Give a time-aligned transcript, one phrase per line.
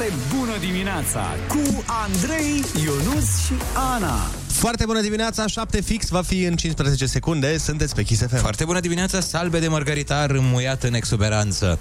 [0.00, 4.30] Foarte bună dimineața cu Andrei, Ionus și Ana.
[4.46, 8.36] Foarte bună dimineața, 7 fix va fi în 15 secunde, sunteți pe Kiss FM.
[8.36, 11.78] Foarte bună dimineața, salbe de margaritar înmuiat în exuberanță.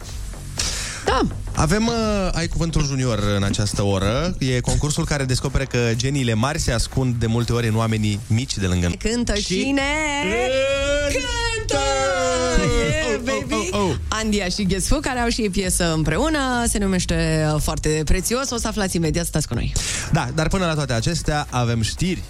[1.06, 1.22] Da.
[1.56, 4.36] Avem uh, Ai Cuvântul Junior în această oră.
[4.38, 8.58] E concursul care descoperă că geniile mari se ascund de multe ori în oamenii mici
[8.58, 8.98] de lângă noi.
[8.98, 9.44] Cântă și...
[9.44, 9.82] cine?
[11.12, 12.09] Cântă!
[13.10, 13.70] Yeah, baby!
[13.72, 13.96] Oh, oh, oh.
[14.08, 18.50] Andia și Ghesu, care au și ei piesă împreună, se numește uh, Foarte Prețios.
[18.50, 19.74] O să aflați imediat, stați cu noi.
[20.12, 22.24] Da, dar până la toate acestea avem știri.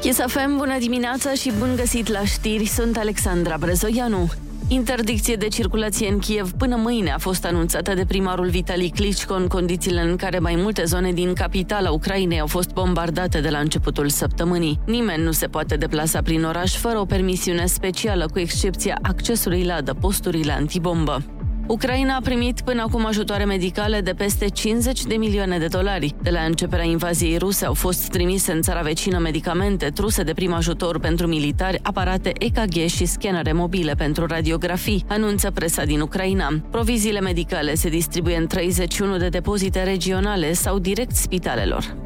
[0.00, 4.30] Chisafem, bună dimineața și bun găsit la știri, sunt Alexandra Brezoianu.
[4.72, 9.46] Interdicție de circulație în Kiev până mâine a fost anunțată de primarul Vitali Klitschko în
[9.46, 14.08] condițiile în care mai multe zone din capitala Ucrainei au fost bombardate de la începutul
[14.08, 14.80] săptămânii.
[14.86, 19.74] Nimeni nu se poate deplasa prin oraș fără o permisiune specială, cu excepția accesului la
[19.74, 21.39] adăposturile antibombă.
[21.70, 26.14] Ucraina a primit până acum ajutoare medicale de peste 50 de milioane de dolari.
[26.22, 30.52] De la începerea invaziei ruse au fost trimise în țara vecină medicamente, truse de prim
[30.52, 36.48] ajutor pentru militari, aparate EKG și scanere mobile pentru radiografii, anunță presa din Ucraina.
[36.70, 41.96] Proviziile medicale se distribuie în 31 de depozite regionale sau direct spitalelor.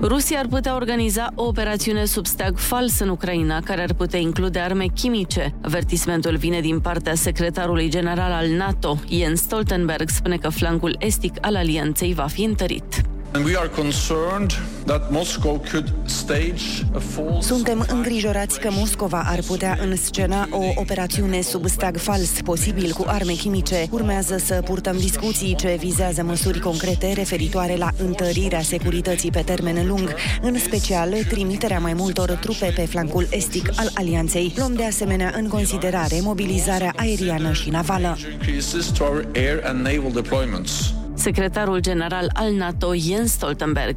[0.00, 4.58] Rusia ar putea organiza o operațiune sub steag fals în Ucraina, care ar putea include
[4.58, 5.54] arme chimice.
[5.62, 11.56] Avertismentul vine din partea secretarului general al NATO, Jens Stoltenberg, spune că flancul estic al
[11.56, 13.02] alianței va fi întărit.
[17.40, 23.32] Suntem îngrijorați că Moscova ar putea înscena o operațiune sub stag fals, posibil cu arme
[23.32, 23.86] chimice.
[23.90, 30.14] Urmează să purtăm discuții ce vizează măsuri concrete referitoare la întărirea securității pe termen lung,
[30.42, 34.52] în special trimiterea mai multor trupe pe flancul estic al alianței.
[34.56, 38.16] Luăm de asemenea în considerare mobilizarea aeriană și navală.
[41.18, 43.96] Secretarul general al NATO, Jens Stoltenberg.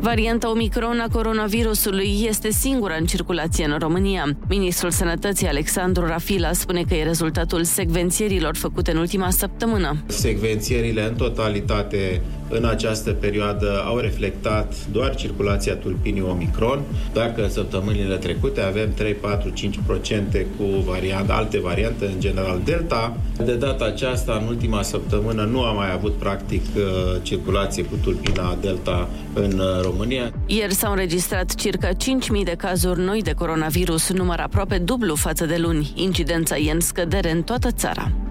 [0.00, 4.36] Varianta Omicron a coronavirusului este singura în circulație în România.
[4.48, 9.96] Ministrul Sănătății Alexandru Rafila spune că e rezultatul secvențierilor făcute în ultima săptămână.
[10.06, 16.80] Secvențierile în totalitate în această perioadă au reflectat doar circulația tulpinii Omicron.
[17.12, 23.54] Dacă săptămânile trecute avem 3, 4, 5% cu variante, alte variante, în general Delta, de
[23.54, 26.82] data aceasta, în ultima săptămână, nu am mai avut practic uh,
[27.22, 30.32] circulație cu tulpina Delta în uh, România.
[30.46, 31.96] Ieri s-au înregistrat circa 5.000
[32.44, 35.92] de cazuri noi de coronavirus, număr aproape dublu față de luni.
[35.94, 38.23] Incidența e în scădere în toată țara.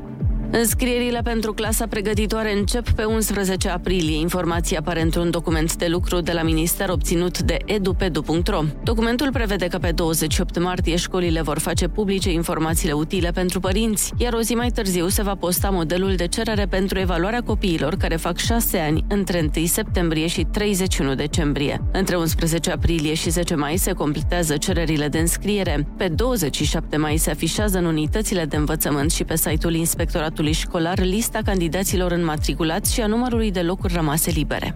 [0.56, 4.20] Înscrierile pentru clasa pregătitoare încep pe 11 aprilie.
[4.20, 8.64] Informația apare într-un document de lucru de la minister obținut de edupedu.ro.
[8.84, 14.34] Documentul prevede că pe 28 martie școlile vor face publice informațiile utile pentru părinți, iar
[14.34, 18.38] o zi mai târziu se va posta modelul de cerere pentru evaluarea copiilor care fac
[18.38, 21.82] 6 ani între 1 septembrie și 31 decembrie.
[21.92, 25.88] Între 11 aprilie și 10 mai se completează cererile de înscriere.
[25.98, 31.08] Pe 27 mai se afișează în unitățile de învățământ și pe site-ul Inspectoratului Institutului Școlar
[31.16, 34.76] lista candidaților înmatriculați și a numărului de locuri rămase libere.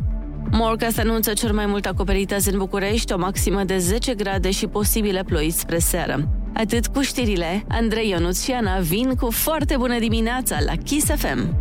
[0.51, 4.51] Morca se anunță cel mai mult acoperite azi în București, o maximă de 10 grade
[4.51, 6.27] și posibile ploi spre seară.
[6.53, 11.55] Atât cu știrile, Andrei Ionuț și Ana vin cu foarte bună dimineața la Kiss FM.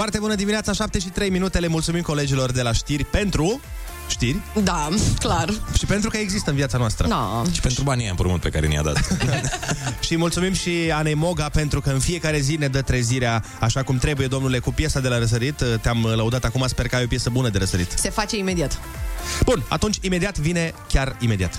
[0.00, 1.58] Foarte bună dimineața, 7 și 3 minute.
[1.58, 3.60] Le mulțumim colegilor de la știri pentru
[4.08, 4.40] știri.
[4.62, 4.88] Da,
[5.18, 5.48] clar.
[5.78, 7.08] Și pentru că există în viața noastră.
[7.08, 7.42] Da.
[7.52, 9.16] Și pentru banii împrumut pe care ne-a dat.
[10.06, 13.98] și mulțumim și Anei Moga pentru că în fiecare zi ne dă trezirea așa cum
[13.98, 15.64] trebuie, domnule, cu piesa de la răsărit.
[15.80, 17.94] Te-am lăudat acum, sper că ai o piesă bună de răsărit.
[17.96, 18.78] Se face imediat.
[19.44, 21.58] Bun, atunci imediat vine chiar imediat.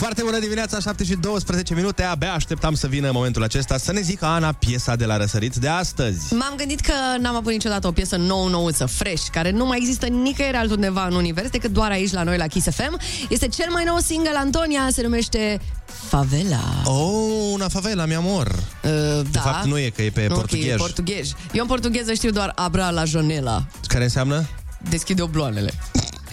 [0.00, 2.02] Foarte bună dimineața, 7 și 12 minute.
[2.02, 5.68] Abia așteptam să vină momentul acesta să ne zică Ana piesa de la răsărit de
[5.68, 6.34] astăzi.
[6.34, 10.56] M-am gândit că n-am avut niciodată o piesă nou-nouță, fresh, care nu mai există nicăieri
[10.56, 13.00] altundeva în univers decât doar aici la noi la Kiss FM.
[13.28, 15.60] Este cel mai nou single, Antonia, se numește
[16.08, 16.82] Favela.
[16.84, 18.46] Oh, una favela, mi amor.
[18.46, 18.90] Uh,
[19.22, 19.40] de da.
[19.40, 20.64] fapt nu e, că e pe nu, portughez.
[20.64, 21.32] Okay, portughez.
[21.52, 23.66] Eu în portugheză știu doar abra la jonela.
[23.86, 24.48] Care înseamnă?
[24.88, 25.72] Deschide obloanele.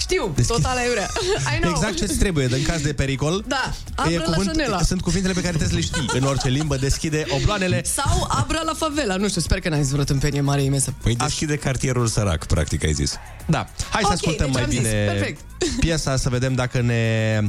[0.10, 1.10] Știu, total aiurea.
[1.56, 1.72] I know.
[1.72, 3.44] Exact ce trebuie, în caz de pericol.
[3.48, 4.82] Da, abră e la Șanela.
[4.82, 6.76] sunt cuvintele pe care trebuie să le știi în orice limbă.
[6.76, 7.84] Deschide obloanele.
[7.84, 9.16] Sau abra la favela.
[9.16, 10.94] Nu știu, sper că n-ai zis vreo tâmpenie mare imensă.
[11.04, 13.16] Păi deschide cartierul sărac, practic ai zis.
[13.46, 13.68] Da.
[13.90, 14.80] Hai să Ok, ascultăm deci mai am zis.
[14.80, 15.42] bine Perfect.
[15.80, 17.42] piesa, să vedem dacă ne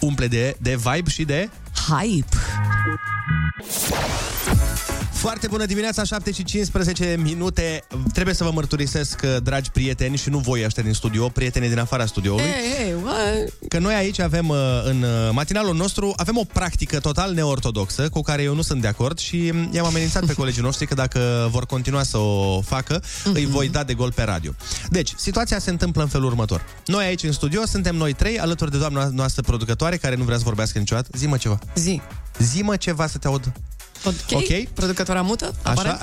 [0.00, 1.48] umple de, de vibe și de...
[1.88, 2.36] Hype.
[5.16, 7.84] Foarte bună dimineața, 7 și 15 minute.
[8.12, 12.06] Trebuie să vă mărturisesc, dragi prieteni, și nu voi ăștia din studio, prietenii din afara
[12.06, 13.52] studioului, Hey, hey, what?
[13.68, 18.20] că noi aici avem, uh, în uh, matinalul nostru, avem o practică total neortodoxă cu
[18.22, 21.48] care eu nu sunt de acord și mm, i-am amenințat pe colegii noștri că dacă
[21.50, 24.54] vor continua să o facă, îi voi da de gol pe radio.
[24.88, 26.64] Deci, situația se întâmplă în felul următor.
[26.86, 30.36] Noi aici în studio suntem noi trei, alături de doamna noastră producătoare, care nu vrea
[30.36, 31.08] să vorbească niciodată.
[31.16, 31.58] Zi-mă ceva.
[31.74, 32.00] Zi.
[32.38, 33.52] Zi-mă ceva să te aud.
[34.04, 34.14] Ok?
[34.30, 34.68] Ok.
[34.74, 35.54] Producătoarea mută?
[35.62, 35.80] Așa.
[35.80, 35.98] Apare?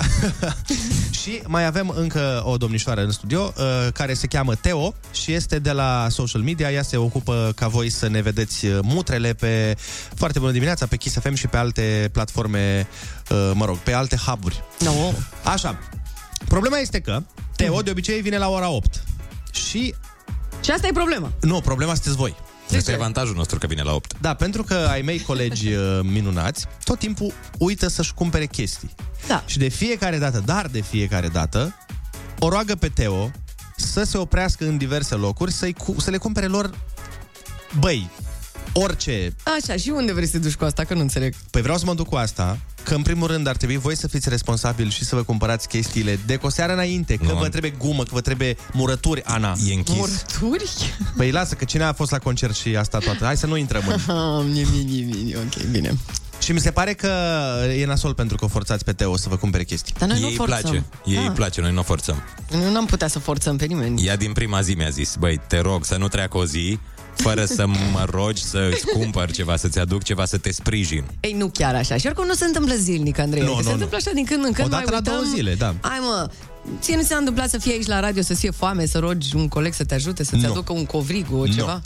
[1.22, 5.58] și mai avem încă o domnișoară în studio uh, care se cheamă Teo și este
[5.58, 6.70] de la social media.
[6.70, 9.76] Ea se ocupă ca voi să ne vedeți uh, mutrele pe
[10.14, 12.86] foarte bună dimineața, pe Kiss FM și pe alte platforme,
[13.30, 14.62] uh, mă rog, pe alte hub-uri.
[14.78, 14.90] No.
[15.44, 15.78] Așa.
[16.48, 17.22] Problema este că
[17.56, 19.02] Teo de obicei vine la ora 8.
[19.52, 19.94] Și
[20.60, 21.32] Și asta e problema.
[21.40, 22.34] nu, problema sunteți voi.
[22.76, 24.14] Asta e avantajul nostru că vine la 8.
[24.20, 28.90] Da, pentru că ai mei colegi uh, minunați, tot timpul uită să-și cumpere chestii.
[29.26, 29.42] Da.
[29.46, 31.74] Și de fiecare dată, dar de fiecare dată,
[32.38, 33.30] o roagă pe Teo
[33.76, 36.70] să se oprească în diverse locuri, să-i cu- să le cumpere lor,
[37.78, 38.10] băi,
[38.74, 39.34] orice.
[39.62, 40.84] Așa, și unde vrei să te duci cu asta?
[40.84, 41.34] Că nu înțeleg.
[41.50, 44.08] Păi vreau să mă duc cu asta, că în primul rând ar trebui voi să
[44.08, 47.38] fiți responsabili și să vă cumpărați chestiile de cu o seară înainte, că Nu.
[47.38, 49.56] vă trebuie gumă, că vă trebuie murături, Ana.
[49.68, 49.94] E închis.
[49.96, 50.70] Murturi?
[51.16, 53.24] Păi lasă, că cine a fost la concert și asta toată?
[53.24, 54.14] Hai să nu intrăm în...
[54.14, 55.96] Ah, nimi, nimi, ok, bine.
[56.38, 57.10] Și mi se pare că
[57.78, 59.94] e nasol pentru că o forțați pe Teo să vă cumpere chestii.
[59.98, 60.60] Dar noi nu Ei îi forțăm.
[60.60, 60.84] place.
[61.04, 61.32] Ei îi Ah.
[61.34, 62.22] place, noi nu o forțăm.
[62.50, 64.06] Nu n-am putea să forțăm pe nimeni.
[64.06, 66.78] Ea din prima zi mi-a zis, băi, te rog să nu treacă o zi
[67.16, 71.04] fără să mă rogi să-ți cumpăr ceva, să-ți aduc ceva, să te sprijin.
[71.20, 71.96] Ei, nu chiar așa.
[71.96, 73.42] Și oricum nu se întâmplă zilnic, Andrei.
[73.42, 74.66] Nu, Adică nu, se întâmplă așa din când în când.
[74.66, 75.12] O dată mai la uităm.
[75.12, 75.74] două zile, da.
[75.80, 76.30] Hai mă,
[76.80, 79.48] ție nu ți-a întâmplat să fii aici la radio, să-ți fie foame, să rogi un
[79.48, 80.50] coleg să te ajute, să-ți Nu.
[80.50, 81.80] aducă un covrig o ceva?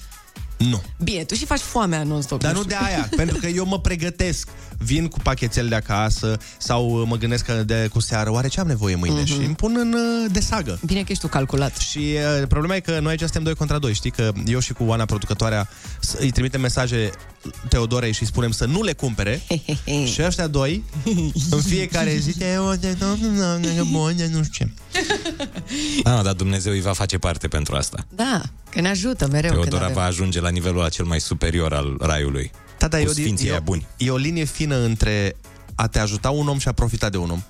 [0.56, 0.82] Nu.
[1.02, 2.40] Bine, tu și faci foamea non-stop.
[2.40, 2.68] Dar nu știu.
[2.70, 4.48] de aia, pentru că eu mă pregătesc.
[4.78, 8.60] Vin cu pachetel de acasă sau uh, mă gândesc că de cu seară, oare ce
[8.60, 9.14] am nevoie mâine?
[9.20, 9.24] Mhm.
[9.24, 9.28] Mm-hmm.
[9.40, 10.78] Și îmi pun în uh, de sagă.
[10.86, 11.76] Bine că ești tu calculat.
[11.76, 14.10] Și uh, problema e că noi aici suntem doi contra doi, știi?
[14.10, 15.68] Că eu și cu Oana, producătoarea,
[16.00, 17.10] s- îi trimitem mesaje
[17.68, 19.42] Teodorei și îi spunem să nu le cumpere
[20.12, 20.84] și ăștia doi,
[21.50, 24.68] în fiecare zi, Teo, te dau, nu, nu, bun, nu știu ce.
[26.04, 28.06] Ah, dar Dumnezeu îi va face parte pentru asta.
[28.14, 29.50] Da, că ne ajută mereu.
[29.50, 29.96] când Teodora avem.
[29.96, 32.50] va ajunge la nivelul acel mai superior al raiului.
[32.78, 33.86] Da, da, Cu e o, sfinții e, aia o, buni.
[33.96, 35.36] e o linie fină între
[35.74, 37.42] a te ajuta un om și a profita de un om.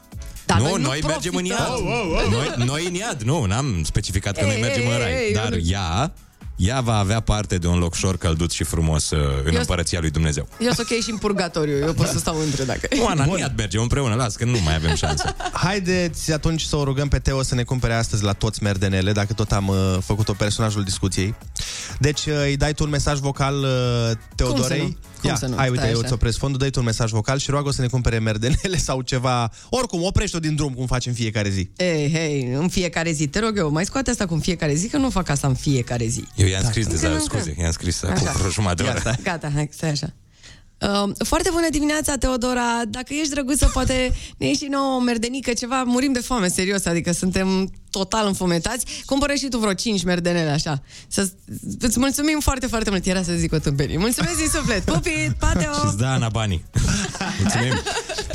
[0.47, 1.67] Dar nu, noi noi, nu mergem în iad.
[1.67, 2.31] profităm.
[2.31, 5.13] Noi, noi în iad, nu, n-am specificat că Ei, noi mergem ei, în rai.
[5.27, 6.13] ei, dar eu nu- ea,
[6.57, 10.11] ea va avea parte de un locșor călduț și frumos uh, în Eu- împărăția lui
[10.11, 10.49] Dumnezeu.
[10.61, 11.77] Eu sunt ok și în purgatoriu.
[11.79, 12.89] Eu pot să stau între dacă...
[13.05, 15.35] Oana, în iad mergem împreună, las că nu mai avem șansă.
[15.53, 19.33] Haideți atunci să o rugăm pe Teo să ne cumpere astăzi la toți merdenele, dacă
[19.33, 21.35] tot am uh, făcut-o personajul discuției.
[21.99, 24.99] Deci uh, îi dai tu un mesaj vocal uh, Teodorei.
[25.21, 25.49] Cum să nu?
[25.49, 25.57] Cum Ia, să nu?
[25.57, 26.07] hai, uite, Stai eu așa.
[26.07, 29.01] ți opresc fondul, dai tu un mesaj vocal și roagă să ne cumpere merdenele sau
[29.01, 29.51] ceva.
[29.71, 31.71] Oricum, oprește-o din drum, cum facem fiecare zi.
[31.77, 34.89] Ei, hei, în fiecare zi, te rog eu, mai scoate asta cu în fiecare zi,
[34.89, 36.25] că nu fac asta în fiecare zi.
[36.35, 37.61] Eu i-am scris Încă deja, nu, scuze, încă.
[37.63, 38.33] i-am scris acum Așa.
[38.39, 39.15] vreo jumătate de oră.
[39.23, 40.13] Gata, hai, stai așa.
[40.81, 42.83] Uh, foarte bună dimineața, Teodora.
[42.89, 46.85] Dacă ești drăguță, poate ne ieși și nouă o merdenică, ceva, murim de foame, serios,
[46.85, 48.87] adică suntem total înfometați.
[49.05, 50.83] Cumpără și tu vreo 5 merdenele, așa.
[51.09, 51.29] Să,
[51.81, 53.07] îți mulțumim foarte, foarte mult.
[53.07, 53.99] Era să zic o tâmpenie.
[53.99, 54.85] Mulțumesc din suflet.
[54.85, 55.73] Pupi, pateo!
[55.85, 56.65] Și-ți da Ana banii.
[57.41, 57.73] Mulțumim.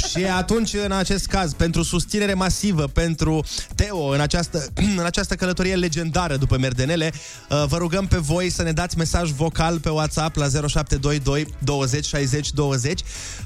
[0.10, 3.44] Și atunci, în acest caz, pentru susținere masivă pentru
[3.76, 4.68] Teo în această,
[4.98, 7.12] în această călătorie legendară după Merdenele,
[7.50, 12.06] uh, vă rugăm pe voi să ne dați mesaj vocal pe WhatsApp la 0722 20
[12.06, 13.02] 60 20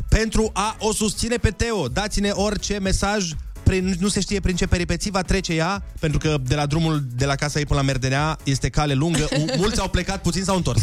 [0.10, 1.88] pentru a o susține pe Teo.
[1.88, 3.32] Dați-ne orice mesaj
[3.64, 7.04] prin, nu se știe prin ce peripeții va trece ea, pentru că de la drumul
[7.16, 9.28] de la casa ei până la Merdenea este cale lungă.
[9.58, 10.82] Mulți au plecat, puțin s-au întors.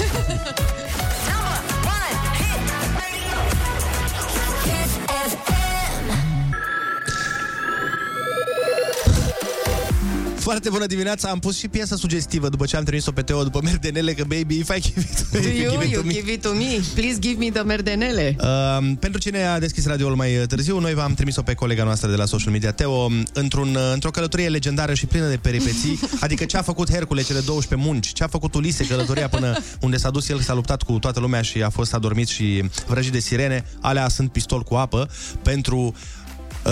[10.45, 13.61] Foarte bună dimineața, am pus și piesă sugestivă după ce am trimis-o pe Teo după
[13.63, 16.13] Merdenele, că baby, if I give it, Do if you, give it you to me.
[16.13, 16.81] give it to me.
[16.95, 18.37] Please give me the merdenele.
[18.41, 22.17] Uh, pentru cine a deschis radioul mai târziu, noi v-am trimis-o pe colega noastră de
[22.17, 26.57] la social media, Teo, într-un, uh, într-o călătorie legendară și plină de peripeții, adică ce
[26.57, 30.29] a făcut Hercule cele 12 munci, ce a făcut Ulise călătoria până unde s-a dus
[30.29, 34.09] el, s-a luptat cu toată lumea și a fost adormit și vrăjit de sirene, alea
[34.09, 35.11] sunt pistol cu apă
[35.43, 36.24] pentru uh,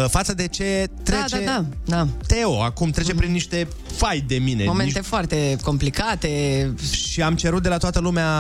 [0.09, 2.07] față de ce trece Da, da, da, da.
[2.27, 2.63] Teo.
[2.63, 4.65] Acum trece prin niște fai de mine.
[4.65, 6.75] Momente foarte complicate.
[7.11, 8.31] Și am cerut de la toată lumea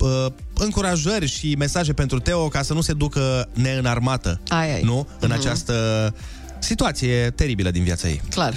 [0.00, 4.40] uh, încurajări și mesaje pentru Teo ca să nu se ducă neînarmată.
[4.48, 4.82] Ai, ai.
[4.82, 5.08] Nu?
[5.20, 5.38] În Mhm.
[5.38, 5.74] această
[6.58, 8.20] situație teribilă din viața ei.
[8.30, 8.52] Clar.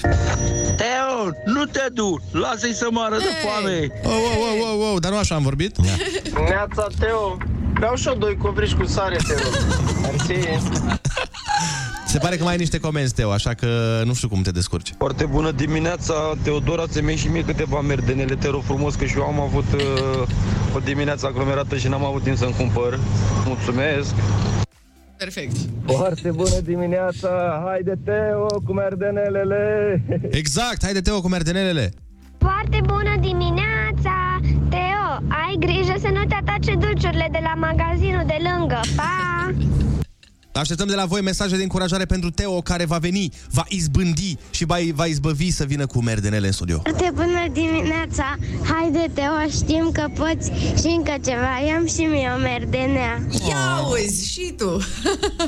[0.78, 2.20] Teo, nu te du!
[2.32, 3.88] Lasă-i să moară de foame!
[4.04, 5.78] Oh, oh, oh, oh, oh, dar nu așa am vorbit.
[6.50, 7.38] Neața, Teo.
[7.74, 9.38] Vreau și eu doi covriși cu sare, Teo.
[10.02, 10.48] Mersi.
[12.08, 14.94] Se pare că mai ai niște comenzi, Teo, așa că nu știu cum te descurci.
[14.98, 19.18] Foarte bună dimineața, Teodora, să-mi iei și mie câteva merdenele, te rog frumos, că și
[19.18, 20.28] eu am avut uh,
[20.76, 23.00] o dimineață aglomerată și n-am avut timp să-mi cumpăr.
[23.46, 24.14] Mulțumesc!
[25.18, 25.56] Perfect.
[25.86, 27.64] Foarte bună dimineața.
[27.66, 29.62] Haide, Teo, cu merdenelele.
[30.30, 31.94] Exact, haide Teo cu merdenelele.
[32.38, 34.40] Foarte bună dimineața!
[34.70, 38.80] Teo, ai grijă să nu te atace dulciurile de la magazinul de lângă.
[38.96, 39.54] Pa!
[40.58, 44.66] Așteptăm de la voi mesaje de încurajare pentru Teo care va veni, va izbândi și
[44.66, 46.80] va, va izbăvi să vină cu merdenele în studio.
[46.84, 48.38] Foarte bună dimineața!
[48.64, 51.60] Haide, Teo, știm că poți și încă ceva.
[51.68, 53.28] Ia-mi și mie o merdenea.
[53.48, 54.82] Ia uzi, și tu.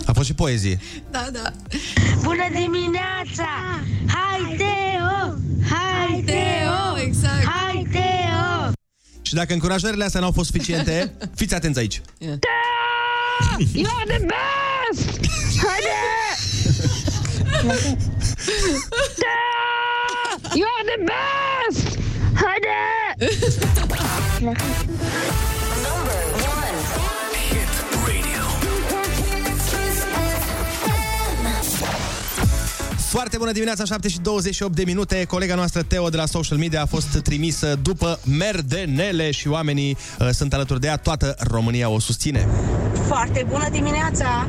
[0.05, 0.79] A fost și poezie.
[1.11, 1.53] Da, da.
[2.21, 3.49] Bună dimineața!
[4.07, 5.35] Hai, Teo!
[5.69, 7.45] Hai, Teo, exact.
[7.45, 8.71] Hai, Teo!
[9.21, 12.01] Și dacă încurajările astea n-au fost suficiente, fiți atenți aici.
[13.59, 14.78] You're the best!
[15.69, 16.37] Haide!
[20.55, 21.97] You're the best!
[22.35, 22.85] Haide!
[33.19, 35.25] Foarte bună dimineața, 7 și 28 de minute.
[35.25, 40.29] Colega noastră Teo de la social media a fost trimisă după merdenele și oamenii uh,
[40.31, 40.97] sunt alături de ea.
[40.97, 42.47] Toată România o susține.
[43.07, 44.47] Foarte bună dimineața!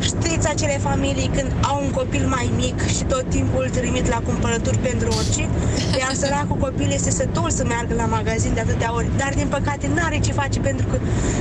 [0.00, 4.16] Știți acele familii când au un copil mai mic și tot timpul îl trimit la
[4.16, 5.48] cumpărături pentru orice?
[5.98, 9.90] Iar săracul copil este sătul să meargă la magazin de atâtea ori, dar din păcate
[9.94, 10.98] n-are ce face pentru că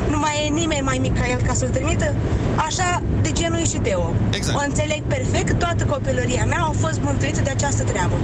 [0.10, 2.16] nu mai e nimeni mai mic ca el ca să-l trimită.
[2.56, 4.14] Așa de genul e și Teo.
[4.32, 4.58] Exact.
[4.58, 8.16] O înțeleg perfect, toată copilăria mea a fost mântuită de această treabă.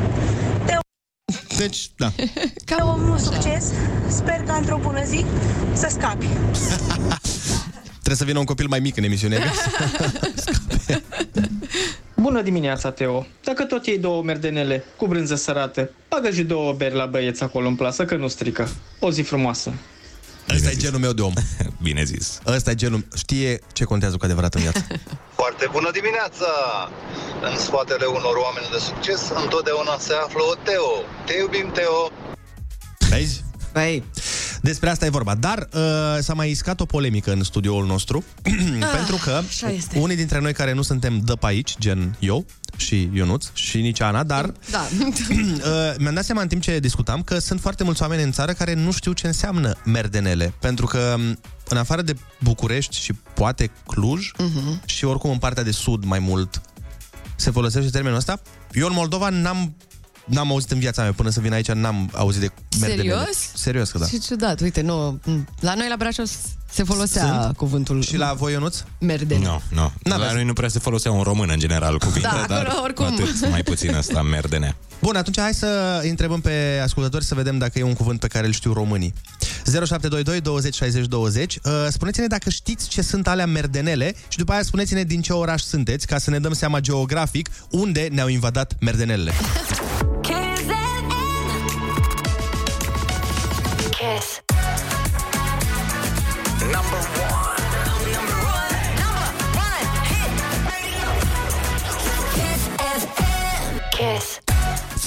[0.65, 0.79] Teo,
[1.57, 2.11] Deci, da.
[2.65, 3.71] Teo, mult succes!
[4.07, 5.25] Sper că într-o bună zi
[5.73, 6.25] să scapi.
[7.89, 9.37] Trebuie să vină un copil mai mic în emisiune.
[12.15, 13.25] Bună dimineața, Teo.
[13.43, 17.67] Dacă tot iei două merdenele cu brânză sărată, bagă și două beri la băieți acolo
[17.67, 18.69] în plasă, că nu strică.
[18.99, 19.73] O zi frumoasă.
[20.55, 21.33] Ăsta e genul meu de om.
[21.87, 22.39] Bine zis.
[22.45, 23.07] Ăsta e genul...
[23.15, 24.87] Știe ce contează cu adevărat în viață.
[25.41, 26.47] Foarte bună dimineața!
[27.51, 30.91] În spatele unor oameni de succes întotdeauna se află o Teo.
[31.25, 32.11] Te iubim, Teo!
[33.09, 33.43] Vezi?
[33.73, 34.03] Băi.
[34.61, 35.35] Despre asta e vorba.
[35.35, 35.81] Dar uh,
[36.21, 38.23] s-a mai iscat o polemică în studioul nostru,
[38.95, 39.99] pentru că Ah, așa este.
[39.99, 42.45] unii dintre noi care nu suntem dă pe aici, gen eu
[42.77, 44.87] și Ionuț și nici Ana, dar Da.
[44.99, 48.53] uh, mi-am dat seama în timp ce discutam că sunt foarte mulți oameni în țară
[48.53, 51.39] care nu știu ce înseamnă merdenele, pentru că m,
[51.69, 54.81] în afară de București și poate Cluj Mhm.
[54.85, 56.61] și oricum în partea de sud mai mult
[57.35, 59.75] se folosește termenul ăsta, eu în Moldova n-am
[60.29, 63.09] N-am auzit în viața mea până să vin aici, n-am auzit de merdenele.
[63.13, 63.37] Serios?
[63.53, 64.05] Serios că da.
[64.05, 65.19] Ce ciudat, uite, nu,
[65.59, 66.29] la noi la Brașov
[66.71, 67.55] se folosea Sunt?
[67.55, 68.77] cuvântul Și la voi, Ionuț?
[68.99, 69.45] merdene.
[69.45, 69.91] Nu, nu.
[70.03, 73.05] La noi nu prea se foloseau în român, în general, cuvinte, Da, dar acolo oricum.
[73.05, 74.75] atât, mai puțin asta, merdene.
[75.01, 78.27] Bun, atunci hai să îi întrebăm pe ascultători să vedem dacă e un cuvânt pe
[78.27, 79.13] care îl știu românii.
[79.65, 81.55] 0722 20 60 20.
[81.63, 85.61] Uh, spuneți-ne dacă știți ce sunt alea merdenele și după aia spuneți-ne din ce oraș
[85.61, 89.31] sunteți ca să ne dăm seama geografic unde ne-au invadat merdenelele.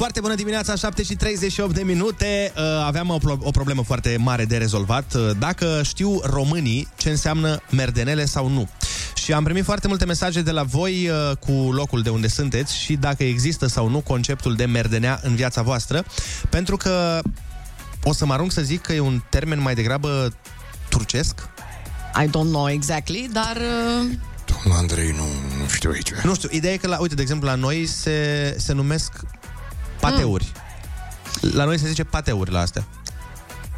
[0.02, 2.52] Foarte bună dimineața, 7 și 38 de minute.
[2.56, 5.14] Uh, Aveam o, pro- o problemă foarte mare de rezolvat.
[5.14, 8.68] Uh, Dacă știu românii ce înseamnă merdenele sau nu.
[9.14, 12.76] Și am primit foarte multe mesaje de la voi uh, cu locul de unde sunteți
[12.76, 16.04] și dacă există sau nu conceptul de merdenea în viața voastră.
[16.50, 17.21] Pentru că
[18.02, 20.32] o să mă arunc să zic că e un termen mai degrabă
[20.88, 21.49] turcesc.
[22.25, 23.56] I don't know exactly, dar...
[23.56, 24.11] Uh,
[24.44, 25.25] Domnul Andrei, nu,
[25.62, 26.12] nu știu aici.
[26.23, 29.12] Nu știu, ideea e că, la, uite, de exemplu, la noi se, se numesc
[30.11, 30.52] pateuri.
[31.54, 32.85] La noi se zice pateuri la astea.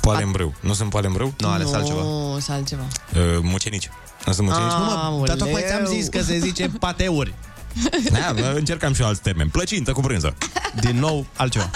[0.01, 0.55] Poalembrâu.
[0.61, 1.35] Nu sunt poalembrâu?
[1.39, 2.03] Nu, ale sunt altceva.
[2.03, 2.83] Nu, sunt altceva.
[3.15, 3.91] Uh, mucenici.
[4.27, 4.73] Nu sunt mucenici?
[4.73, 5.25] Nu, mă, Aoleu.
[5.25, 7.35] dar tocmai ți-am zis că se zice pateuri.
[8.11, 9.51] Da, bă, încercam și eu alți termeni.
[9.51, 10.35] Plăcintă cu brânză.
[10.81, 11.71] Din nou, altceva.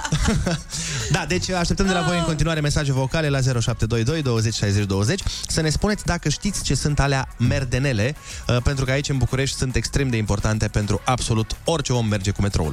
[1.16, 5.22] da, deci așteptăm de la voi în continuare mesaje vocale la 0722 20 60 20
[5.46, 8.14] să ne spuneți dacă știți ce sunt alea merdenele,
[8.48, 12.30] uh, pentru că aici în București sunt extrem de importante pentru absolut orice om merge
[12.30, 12.72] cu metroul.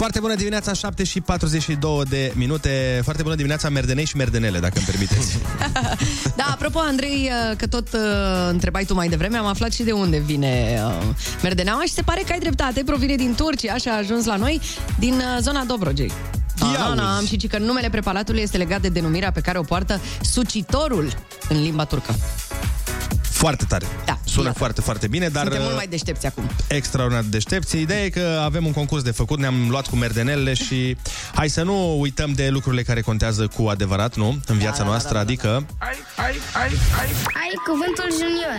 [0.00, 3.00] Foarte bună dimineața, 7 și 42 de minute.
[3.02, 5.38] Foarte bună dimineața, merdenei și merdenele, dacă îmi permiteți.
[6.36, 8.00] Da, apropo, Andrei, uh, că tot uh,
[8.48, 12.22] întrebai tu mai devreme, am aflat și de unde vine uh, merdeneaua și se pare
[12.26, 14.60] că ai dreptate, provine din Turcia și a ajuns la noi
[14.98, 16.12] din uh, zona Dobrogei.
[16.58, 19.62] Da, da, am și ci că numele preparatului este legat de denumirea pe care o
[19.62, 21.12] poartă sucitorul
[21.48, 22.14] în limba turcă.
[23.40, 23.86] Foarte tare.
[24.04, 24.58] Da, Sună iată.
[24.58, 26.50] foarte, foarte bine, dar Suntem mult uh, mai deștepți acum.
[26.68, 27.80] extraordinar de deștepți.
[27.80, 30.96] Ideea e că avem un concurs de făcut, ne-am luat cu merdenelele și
[31.34, 34.38] hai să nu uităm de lucrurile care contează cu adevărat, nu?
[34.46, 35.48] În viața da, noastră, da, da, adică...
[35.78, 36.68] Ai, ai, ai,
[37.00, 37.08] ai.
[37.42, 38.58] Ai cuvântul junior.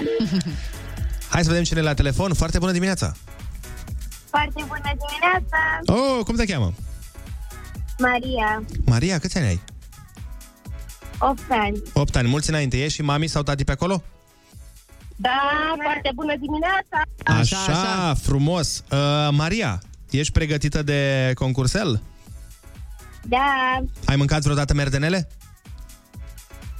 [1.34, 2.34] Hai să vedem cine e la telefon.
[2.34, 3.14] Foarte bună dimineața!
[4.30, 6.74] Foarte bună dimineața, Oh, cum te cheamă?
[7.98, 9.62] Maria, Maria, câți ani ai?
[11.20, 11.82] 8 ani.
[11.94, 12.28] 8 ani.
[12.28, 12.78] Mulți înainte.
[12.84, 14.04] Ești și mami sau tati pe acolo?
[15.22, 15.40] Da,
[15.84, 17.02] foarte bună dimineața.
[17.26, 18.14] Așa, așa.
[18.14, 18.84] frumos.
[18.92, 18.98] Uh,
[19.32, 22.02] Maria, ești pregătită de concursel?
[23.24, 25.28] Da, Ai mâncat vreodată merdenele?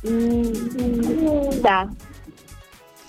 [0.02, 1.90] mm, da.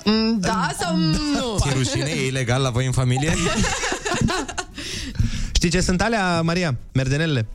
[0.05, 1.59] Mm, Da sau nu?
[1.61, 2.11] Ți rușine?
[2.11, 3.33] E ilegal la voi în familie?
[5.57, 6.77] Știi ce sunt alea, Maria?
[6.93, 7.47] Merdenelele?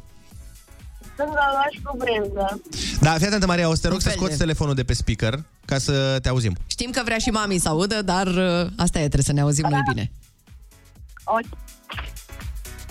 [1.18, 2.62] Sunt galoși cu brânză.
[3.00, 4.84] Da, fii atentă, Maria, o să te rog Un să fel scoți de- telefonul de
[4.84, 6.56] pe speaker ca să te auzim.
[6.68, 9.68] Știm că vrea și mami să audă, dar uh, asta e, trebuie să ne auzim
[9.70, 10.12] noi bine.
[11.24, 11.46] Ok.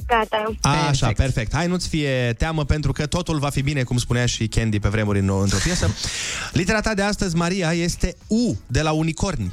[0.07, 0.43] Gata.
[0.61, 1.55] A, Așa, perfect.
[1.55, 4.89] Hai, nu-ți fie teamă pentru că totul va fi bine, cum spunea și Candy pe
[4.89, 5.91] vremuri în, într-o piesă.
[6.53, 9.53] Litera ta de astăzi, Maria, este U de la unicorni.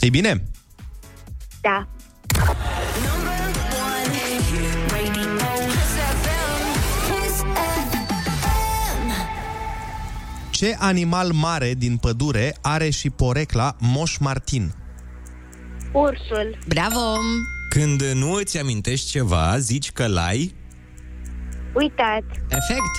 [0.00, 0.42] Ei bine?
[1.60, 1.88] Da.
[10.60, 14.72] Ce animal mare din pădure are și porecla Moș Martin?
[15.92, 16.58] Ursul.
[16.68, 17.16] Bravo!
[17.68, 20.54] Când nu îți amintești ceva, zici că l-ai...
[21.74, 22.22] Uitat.
[22.48, 22.94] Perfect!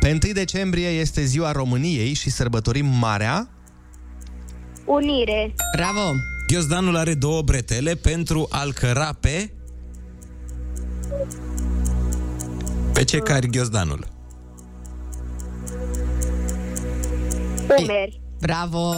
[0.00, 3.48] Pe 1 decembrie este ziua României și sărbătorim Marea...
[4.84, 5.54] Unire.
[5.76, 6.12] Bravo!
[6.46, 9.52] Ghiozdanul are două bretele pentru a-l căra pe...
[12.92, 14.11] Pe ce cari ghiozdanul?
[17.78, 18.20] Umeri.
[18.40, 18.94] Bravo!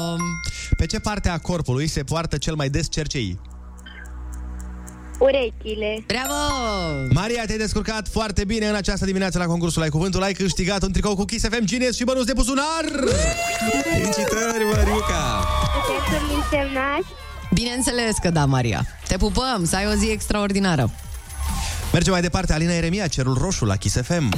[0.76, 3.40] Pe ce parte a corpului se poartă cel mai des cerceii?
[5.18, 6.04] Urechile.
[6.06, 6.34] Bravo!
[7.10, 10.22] Maria, te-ai descurcat foarte bine în această dimineață la concursul Ai Cuvântul.
[10.22, 12.84] Ai câștigat un tricou cu Kiss FM Genius și bănuți de buzunar!
[13.82, 15.46] Felicitări, Mariuca!
[15.74, 17.06] Puteți să-mi însemnați?
[17.54, 18.86] Bineînțeles că da, Maria.
[19.08, 20.90] Te pupăm, să ai o zi extraordinară.
[21.92, 22.52] Mergem mai departe.
[22.52, 24.32] Alina Eremia, Cerul Roșu la Kiss FM.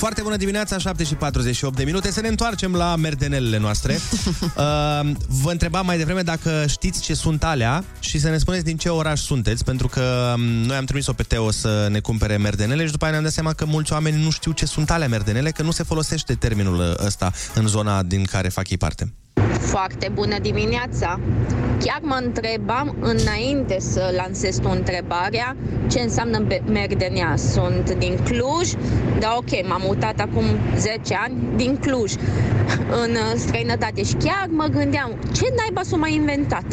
[0.00, 2.10] Foarte bună dimineața, 7 și 48 de minute.
[2.10, 3.94] Să ne întoarcem la merdenelele noastre.
[4.40, 8.76] uh, vă întrebam mai devreme dacă știți ce sunt alea și să ne spuneți din
[8.76, 12.84] ce oraș sunteți, pentru că um, noi am trimis-o pe Teo să ne cumpere merdenele
[12.84, 15.50] și după aia ne-am dat seama că mulți oameni nu știu ce sunt alea merdenele,
[15.50, 19.12] că nu se folosește termenul ăsta în zona din care fac ei parte.
[19.60, 21.20] Foarte bună dimineața!
[21.84, 25.56] Chiar mă întrebam înainte să lansez tu întrebarea
[25.90, 27.36] ce înseamnă be- merdenea.
[27.36, 28.70] Sunt din Cluj,
[29.18, 30.44] dar ok, m-am mutat acum
[30.76, 32.12] 10 ani din Cluj
[33.04, 36.64] în uh, străinătate și chiar mă gândeam ce naiba s-o mai inventat.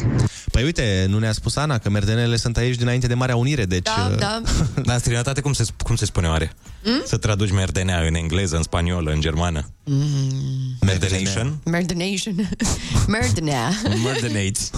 [0.52, 3.84] Păi uite, nu ne-a spus Ana că merdenele sunt aici dinainte de Marea Unire, deci...
[3.96, 4.42] Da, uh, da.
[4.86, 6.52] Dar în străinătate cum se, cum se spune oare?
[6.84, 7.02] Mm?
[7.06, 9.66] Să traduci merdenea în engleză, în spaniolă, în germană.
[9.90, 10.76] Mm.
[10.86, 11.60] Merdenation?
[11.66, 12.36] Merdenation.
[13.08, 13.70] Merdenea.
[14.04, 14.72] Merdenates.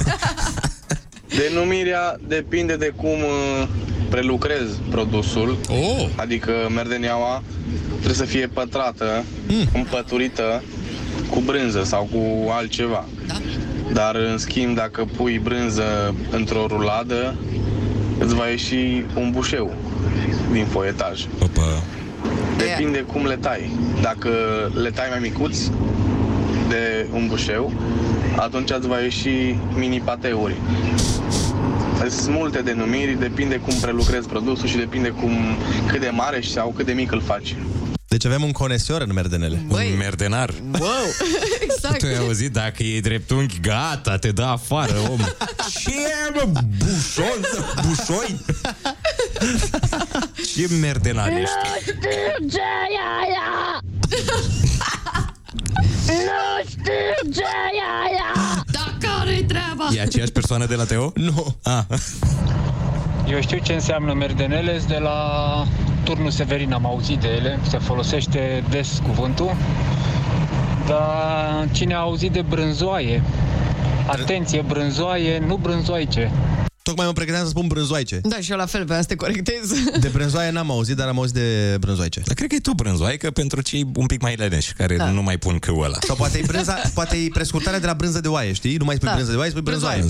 [1.39, 3.67] Denumirea depinde de cum uh,
[4.09, 5.57] prelucrezi produsul.
[5.69, 6.09] Oh.
[6.15, 7.43] Adică merdeneaua
[7.89, 9.67] trebuie să fie pătrată, mm.
[9.73, 10.63] împăturită
[11.29, 13.05] cu brânză sau cu altceva.
[13.27, 13.35] Da.
[13.93, 17.35] Dar, în schimb, dacă pui brânză într-o ruladă,
[18.19, 19.75] îți va ieși un bușeu
[20.51, 21.25] din foietaj.
[21.41, 21.83] Opa.
[22.65, 23.71] Depinde cum le tai.
[24.01, 24.29] Dacă
[24.81, 25.71] le tai mai micuți
[26.69, 27.73] de un bușeu,
[28.35, 29.29] atunci îți va ieși
[29.75, 30.55] mini pateuri.
[32.09, 35.31] Sunt multe denumiri, depinde cum prelucrezi produsul și depinde cum,
[35.87, 37.55] cât de mare sau cât de mic îl faci.
[38.07, 39.61] Deci avem un conesor în merdenele.
[39.69, 40.53] Un merdenar.
[40.79, 40.89] Wow,
[41.61, 41.97] exact.
[41.97, 45.19] Tu ai auzit, dacă e dreptunghi, gata, te dă afară, om.
[45.81, 47.39] Ce e, mă, bușon,
[47.87, 48.39] bușoi?
[50.55, 51.55] Ce merdenar ești?
[51.81, 53.81] știu ce e aia!
[56.07, 58.63] Nu știu ce e aia!
[58.71, 59.87] Dar care-i treaba?
[59.95, 61.11] E aceeași persoană de la Teo?
[61.15, 61.55] Nu.
[61.63, 61.83] Ah.
[63.29, 65.19] Eu știu ce înseamnă merdenele, sunt de la
[66.03, 69.55] turnul Severin, am auzit de ele, se folosește des cuvântul.
[70.87, 73.23] Dar cine a auzit de brânzoaie?
[74.07, 76.31] Atenție, brânzoaie, nu brânzoaice.
[76.83, 78.19] Tocmai mă pregăteam să spun brânzoaice.
[78.23, 79.71] Da, și eu la fel, vreau să te corectez.
[79.99, 82.21] De brânzoaie n-am auzit, dar am auzit de brânzoaice.
[82.25, 85.09] Dar cred că e tu brânzoaică pentru cei un pic mai leneși, care Da.
[85.09, 85.97] nu mai pun câul ăla.
[86.07, 88.77] Sau poate e, brânza, poate e prescurtarea de la brânză de oaie, știi?
[88.77, 89.13] Nu mai spui Da.
[89.13, 90.05] brânză de oaie, spui brânzoaie.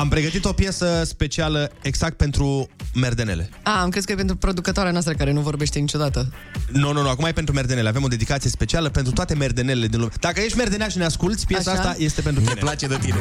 [0.00, 3.50] Am pregătit o piesă specială exact pentru merdenele.
[3.62, 6.32] A, am crezut că e pentru producătoarea noastră care nu vorbește niciodată.
[6.72, 7.88] Nu, nu, nu, acum e pentru merdenele.
[7.88, 10.10] Avem o dedicație specială pentru toate merdenelele din lume.
[10.20, 11.80] Dacă ești merdenea și ne asculti, piesa Așa?
[11.80, 12.54] asta este pentru tine.
[12.54, 13.16] Ne place de tine.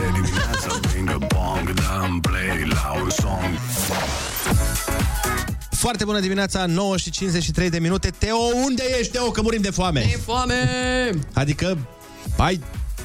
[5.70, 8.10] Foarte bună dimineața, 9 și 53 de minute.
[8.18, 9.32] Teo, unde ești, Teo?
[9.32, 10.00] Că murim de foame.
[10.00, 10.56] E foame!
[11.34, 11.78] Adică,
[12.38, 12.60] ai,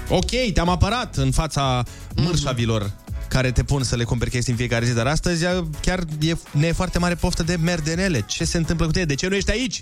[0.09, 1.83] ok, te-am apărat în fața
[2.17, 2.93] mărșavilor
[3.35, 6.35] care te pun să le cumperi chestii în fiecare zi, dar astăzi a, chiar e,
[6.51, 8.25] ne e foarte mare poftă de merdenele.
[8.27, 9.05] Ce se întâmplă cu tine?
[9.05, 9.79] De ce nu ești aici?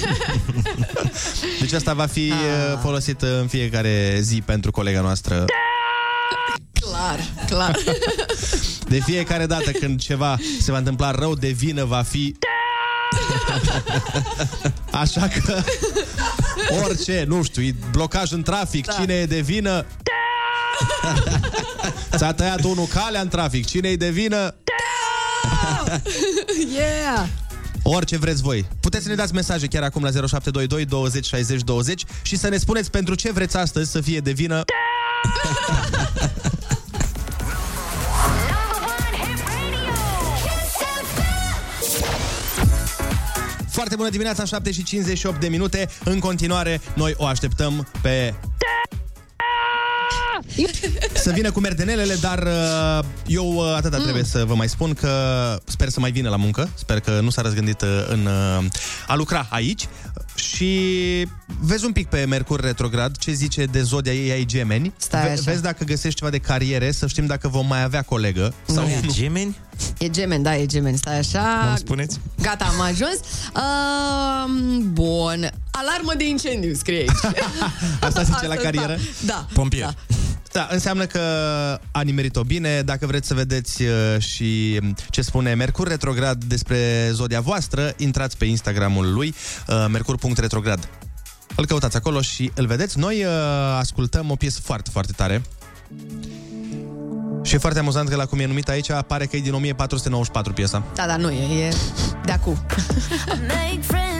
[1.60, 2.78] deci asta va fi ah.
[2.82, 5.44] folosit în fiecare zi pentru colega noastră.
[6.80, 7.78] Clar, clar.
[8.88, 12.36] De fiecare dată când ceva se va întâmpla rău, de vină va fi...
[15.02, 15.62] Așa că
[16.84, 18.92] orice, nu știu, e blocaj în trafic, da.
[18.92, 19.86] cine e de vină?
[22.16, 24.54] Ți-a tăiat unul calea în trafic, cine e de vină?
[26.76, 27.26] yeah!
[27.82, 28.68] Orice vreți voi.
[28.80, 32.56] Puteți să ne dați mesaje chiar acum la 0722 20 60 20 și să ne
[32.56, 34.64] spuneți pentru ce vreți astăzi să fie de vină.
[43.68, 45.88] Foarte bună dimineața, 7 și 58 de minute.
[46.04, 48.34] În continuare, noi o așteptăm pe...
[51.24, 54.02] Să vină cu merdenelele, dar uh, eu uh, atâta mm.
[54.02, 55.10] trebuie să vă mai spun că
[55.64, 56.68] sper să mai vină la muncă.
[56.74, 58.64] Sper că nu s-a răzgândit uh, în uh,
[59.06, 59.88] a lucra aici.
[60.34, 61.26] Și
[61.60, 64.92] vezi un pic pe Mercur retrograd ce zice de zodia ei ai gemeni.
[64.96, 65.42] Stai așa.
[65.44, 68.54] vezi dacă găsești ceva de cariere, să știm dacă vom mai avea colegă.
[68.66, 68.94] Sau Nu.
[69.02, 69.12] nu.
[69.12, 69.56] gemeni?
[69.98, 70.96] E gemen, da, e gemen.
[70.96, 71.68] Stai așa.
[71.70, 72.20] Mă spuneți?
[72.42, 73.18] Gata, am ajuns.
[73.54, 75.50] Uh, bun.
[75.70, 77.34] Alarmă de incendiu, scrie aici.
[78.00, 78.98] Asta zice la Asta, carieră?
[79.26, 79.46] Da.
[79.52, 79.84] Pompier.
[79.84, 79.94] Da.
[80.52, 81.20] Da, înseamnă că
[81.90, 82.82] a nimerit-o bine.
[82.82, 88.44] Dacă vreți să vedeți uh, și ce spune Mercur Retrograd despre zodia voastră, intrați pe
[88.44, 89.34] Instagramul lui,
[89.68, 90.88] uh, mercur.retrograd.
[91.56, 92.98] Îl căutați acolo și îl vedeți.
[92.98, 93.30] Noi uh,
[93.78, 95.42] ascultăm o piesă foarte, foarte tare.
[97.42, 100.52] Și e foarte amuzant că la cum e numit aici, pare că e din 1494
[100.52, 100.84] piesa.
[100.94, 101.74] Da, da, nu e, e
[102.24, 102.58] de acum.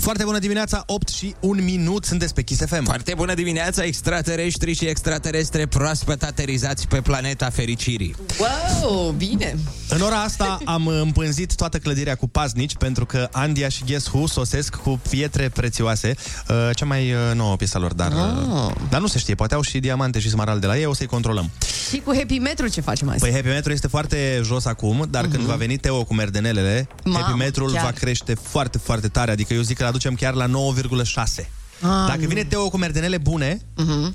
[0.00, 2.84] Foarte bună dimineața, 8 și 1 minut, sunteți pe Kiss FM.
[2.84, 8.14] Foarte bună dimineața, extraterestri și extraterestre proaspăt aterizați pe planeta fericirii.
[8.38, 9.56] Wow, bine.
[9.88, 14.26] În ora asta am împânzit toată clădirea cu paznici pentru că Andia și Guess Who
[14.26, 16.14] sosesc cu pietre prețioase.
[16.48, 19.34] Uh, cea mai uh, nouă piesa lor, dar, uh, dar nu se știe.
[19.34, 21.50] Poate au și diamante și smaralde la ei, o să-i controlăm.
[21.90, 23.18] Și cu Happy Metro ce facem azi?
[23.18, 25.30] Păi Happy Metro este foarte jos acum, dar uh-huh.
[25.30, 27.84] când va veni Teo cu merdenelele, Mamă, Happy Metrul chiar.
[27.84, 29.30] va crește foarte, foarte tare.
[29.30, 31.48] Adică eu zic că îl aducem chiar la 9,6.
[31.80, 32.26] Ah, Dacă nu.
[32.28, 34.14] vine Teo cu merdenele bune, Mhm.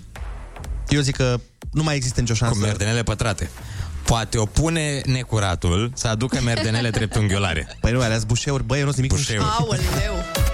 [0.89, 1.39] eu zic că
[1.71, 2.59] nu mai există nicio șansă.
[2.59, 3.49] Cu merdenele pătrate.
[4.03, 7.77] Poate o pune necuratul să aducă merdenele dreptunghiolare.
[7.81, 8.63] Păi nu, alea sunt bușeuri.
[8.63, 9.17] Băi, eu nu sunt nimic.
[9.25, 9.47] Bușeuri.
[9.59, 10.44] Aoleu.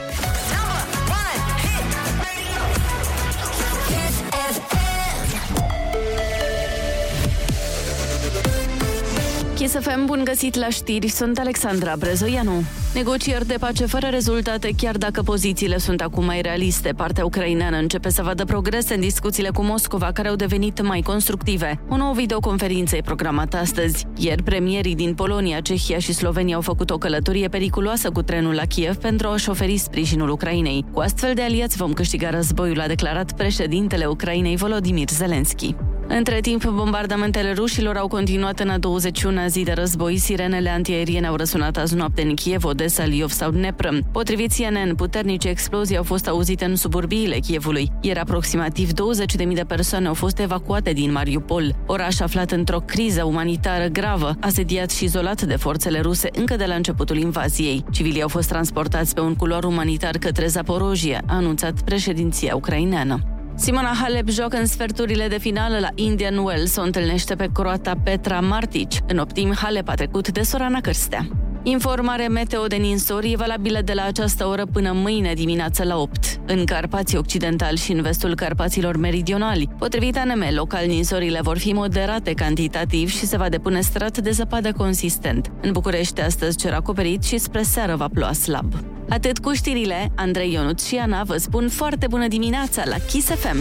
[9.62, 12.63] Kiss FM, bun găsit la știri, sunt Alexandra Brezoianu.
[12.93, 16.93] Negocieri de pace fără rezultate, chiar dacă pozițiile sunt acum mai realiste.
[16.95, 21.82] Partea ucraineană începe să vadă progrese în discuțiile cu Moscova, care au devenit mai constructive.
[21.89, 24.06] O nouă videoconferință e programată astăzi.
[24.17, 28.65] Ieri, premierii din Polonia, Cehia și Slovenia au făcut o călătorie periculoasă cu trenul la
[28.65, 30.86] Kiev pentru a-și șoferi sprijinul Ucrainei.
[30.91, 35.76] Cu astfel de aliați vom câștiga războiul, a declarat președintele Ucrainei Volodymyr Zelensky.
[36.17, 40.17] Între timp, bombardamentele rușilor au continuat în a 21-a zi de război.
[40.17, 43.88] Sirenele antiaeriene au răsunat azi noapte în Kiev, Odessa, Liov sau Dnepr.
[44.12, 47.91] Potrivit CNN, puternice explozii au fost auzite în suburbiile Kievului.
[48.02, 53.88] Ieri aproximativ 20.000 de persoane au fost evacuate din Mariupol, oraș aflat într-o criză umanitară
[53.88, 57.86] gravă, asediat și izolat de forțele ruse încă de la începutul invaziei.
[57.91, 63.40] Civilii au fost transportați pe un culoar umanitar către Zaporojie, a anunțat președinția ucraineană.
[63.62, 68.39] Simona Halep joacă în sferturile de finală la Indian Wells, o întâlnește pe croata Petra
[68.39, 68.91] Martic.
[69.08, 71.28] În optim, Halep a trecut de Sorana Cârstea.
[71.63, 76.39] Informare meteo de ninsori e valabilă de la această oră până mâine dimineață la 8.
[76.45, 82.34] În Carpații Occidentali și în vestul Carpaților Meridionali, potrivit ANM, local ninsorile vor fi moderate
[82.34, 85.52] cantitativ și se va depune strat de zăpadă consistent.
[85.62, 88.74] În București astăzi cer acoperit și spre seară va ploua slab.
[89.10, 93.58] Atât cu știrile, Andrei Ionut și Ana vă spun foarte bună dimineața la Kiss FM.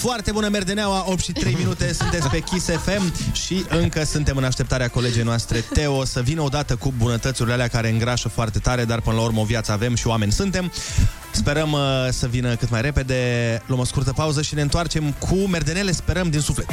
[0.00, 4.44] Foarte bună merdeneaua, 8 și 3 minute, sunteți pe Kiss FM și încă suntem în
[4.44, 9.00] așteptarea colegei noastre, Teo, să vină odată cu bunătățurile alea care îngrașă foarte tare, dar
[9.00, 10.72] până la urmă o viață avem și oameni suntem.
[11.32, 15.34] Sperăm uh, să vină cât mai repede, luăm o scurtă pauză și ne întoarcem cu
[15.34, 16.66] merdenele, sperăm din suflet.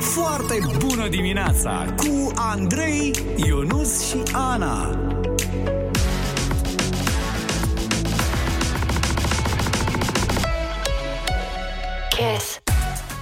[0.00, 4.98] Foarte bună dimineața cu Andrei, Ionus și Ana.
[12.18, 12.60] Kiss.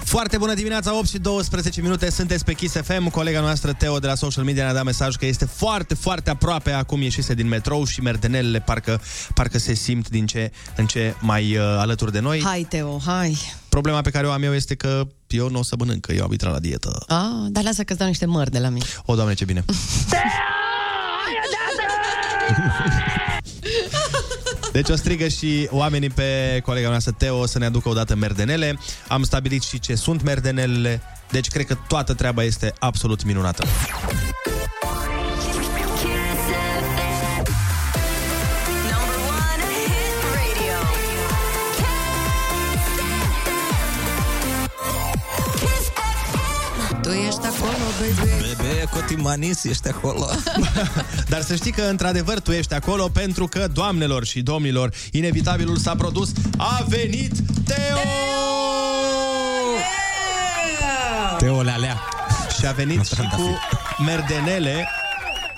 [0.04, 3.10] Foarte bună dimineața, 8 și 12 minute, sunteți pe Kiss FM.
[3.10, 6.70] Colega noastră, Teo, de la social media, ne-a dat mesaj că este foarte, foarte aproape.
[6.70, 9.00] Acum ieșise din metrou și merdenelele parcă,
[9.34, 12.40] parcă se simt din ce în ce mai uh, alături de noi.
[12.44, 13.38] Hai, Teo, hai.
[13.68, 16.24] Problema pe care o am eu este că eu nu o să mănânc, că eu
[16.24, 17.04] am intrat la dietă.
[17.06, 18.84] Ah, dar lasă că-ți dau niște măr de la mine.
[19.04, 19.64] O, doamne, ce bine.
[24.76, 28.78] Deci o strigă și oamenii pe colega noastră Teo să ne aducă odată merdenele.
[29.08, 33.64] Am stabilit și ce sunt merdenelele, deci cred că toată treaba este absolut minunată.
[47.02, 48.35] Tu ești acolo, baby.
[48.86, 50.28] Bebe, Cotimanis, ești acolo.
[51.28, 55.94] Dar să știi că, într-adevăr, tu ești acolo pentru că, doamnelor și domnilor, inevitabilul s-a
[55.94, 56.32] produs.
[56.56, 57.32] A venit
[57.64, 57.98] Teo!
[61.38, 62.00] Teo Lealea.
[62.58, 63.58] Și a venit și cu
[64.04, 64.88] merdenele.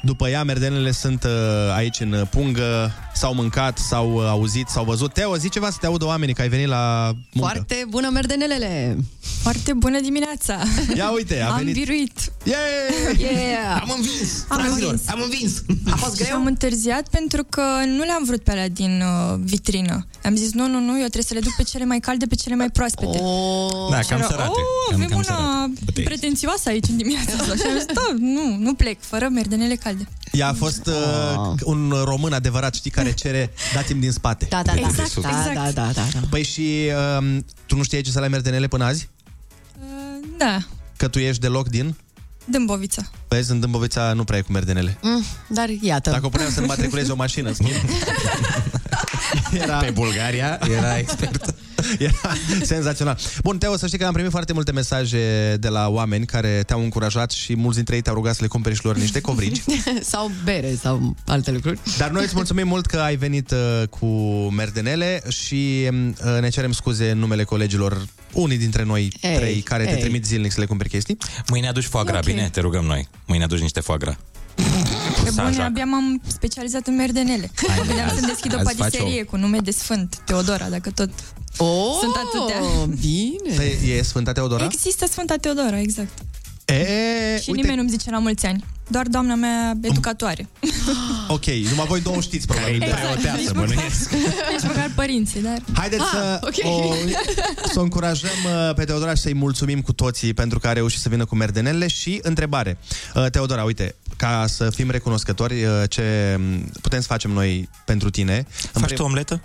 [0.03, 1.31] După ea, merdenele sunt uh,
[1.75, 5.13] aici în pungă, s-au mâncat, s-au uh, auzit, s-au văzut.
[5.13, 7.51] Teo, zi ceva să te audă oamenii că ai venit la muncă.
[7.53, 8.97] Foarte bună merdenelele!
[9.43, 10.63] Foarte bună dimineața!
[10.97, 11.75] Ia uite, a Am venit.
[11.75, 12.33] biruit!
[12.45, 12.59] Yeah!
[13.19, 13.81] Yeah!
[13.81, 14.31] Am învins!
[14.49, 15.09] Am Fraților, învins.
[15.09, 15.63] am învins!
[15.91, 16.37] A fost Și greu?
[16.37, 20.07] am întârziat pentru că nu le-am vrut pe alea din uh, vitrină.
[20.25, 22.35] Am zis, nu, nu, nu, eu trebuie să le duc pe cele mai calde, pe
[22.35, 23.19] cele mai proaspete.
[23.23, 24.49] Oh, Da, Și cam era, sărate.
[24.51, 25.37] Oh, Cam- avem cam una
[25.77, 26.03] sărate.
[26.03, 27.55] pretențioasă aici în dimineața asta.
[27.55, 30.09] Și am zis, da, nu, nu plec, fără merdenele calde.
[30.33, 34.47] Ea a fost uh, un român adevărat, știi, care cere dați-mi din spate.
[34.51, 34.79] Da, da, da.
[34.89, 35.55] Exact, da, exact.
[35.55, 36.21] da, da, da, da.
[36.31, 36.67] Păi și
[37.21, 37.37] uh,
[37.67, 39.09] tu nu știai ce să le merdenele până azi?
[40.41, 40.59] Uh, da,
[40.97, 41.95] Că tu ești deloc din?
[42.45, 43.03] Dâmbovița.
[43.29, 44.99] Vezi, în Dâmbovița nu prea e cu merdenele.
[45.03, 46.11] Mm, dar iată.
[46.11, 47.91] Dacă o puneam să matriculezi o mașină, în schimb.
[49.53, 51.48] Era, Pe Bulgaria era expert.
[51.99, 53.19] era senzațional.
[53.43, 56.83] Bun, Teo, să știi că am primit foarte multe mesaje de la oameni care te-au
[56.83, 59.63] încurajat și mulți dintre ei te-au rugat să le cumperi și lor niște covrigi.
[60.01, 61.79] sau bere, sau alte lucruri.
[61.99, 64.07] Dar noi îți mulțumim mult că ai venit uh, cu
[64.57, 69.85] merdenele și uh, ne cerem scuze în numele colegilor, unii dintre noi Ei, trei care
[69.85, 70.01] te ei.
[70.01, 71.17] trimit zilnic să le cumperi chestii.
[71.49, 72.25] Mâine aduci foagra, Ok.
[72.25, 72.49] bine?
[72.53, 73.09] Te rugăm noi.
[73.27, 74.17] Mâine aduci niște foagra.
[75.35, 75.67] Pe bune, Sajac.
[75.67, 77.51] abia m-am specializat în merdenele.
[77.69, 80.91] Hai, Gândeam azi- să deschid o azi faci patiserie cu nume de sfânt, Teodora, dacă
[80.91, 81.11] tot
[81.57, 82.61] Oh, sunt atâtea.
[83.01, 83.55] bine.
[83.57, 84.65] Păi, e Sfânta Teodora?
[84.65, 86.19] Există Sfânta Teodora, exact.
[86.65, 86.75] E,
[87.43, 88.65] Și uite, nimeni nu-mi zice la mulți ani.
[88.91, 90.49] Doar doamna mea educatoare.
[91.29, 92.79] ok, numai voi două știți probabil.
[92.79, 93.03] de Exact.
[93.03, 94.11] Preoteasă, Nici bănuiesc.
[94.53, 95.59] Nici măcar părinții, dar...
[95.75, 96.55] Haideți Ah, să, ok.
[96.73, 96.95] o,
[97.73, 98.31] să o încurajăm
[98.69, 101.35] uh, pe Teodora și să-i mulțumim cu toții pentru că a reușit să vină cu
[101.37, 102.79] merdenele și întrebare.
[103.15, 108.11] Uh, Teodora, uite, ca să fim recunoscători, uh, ce m, putem să facem noi pentru
[108.11, 108.47] tine?
[108.73, 109.41] În Faci prim- tu omletă?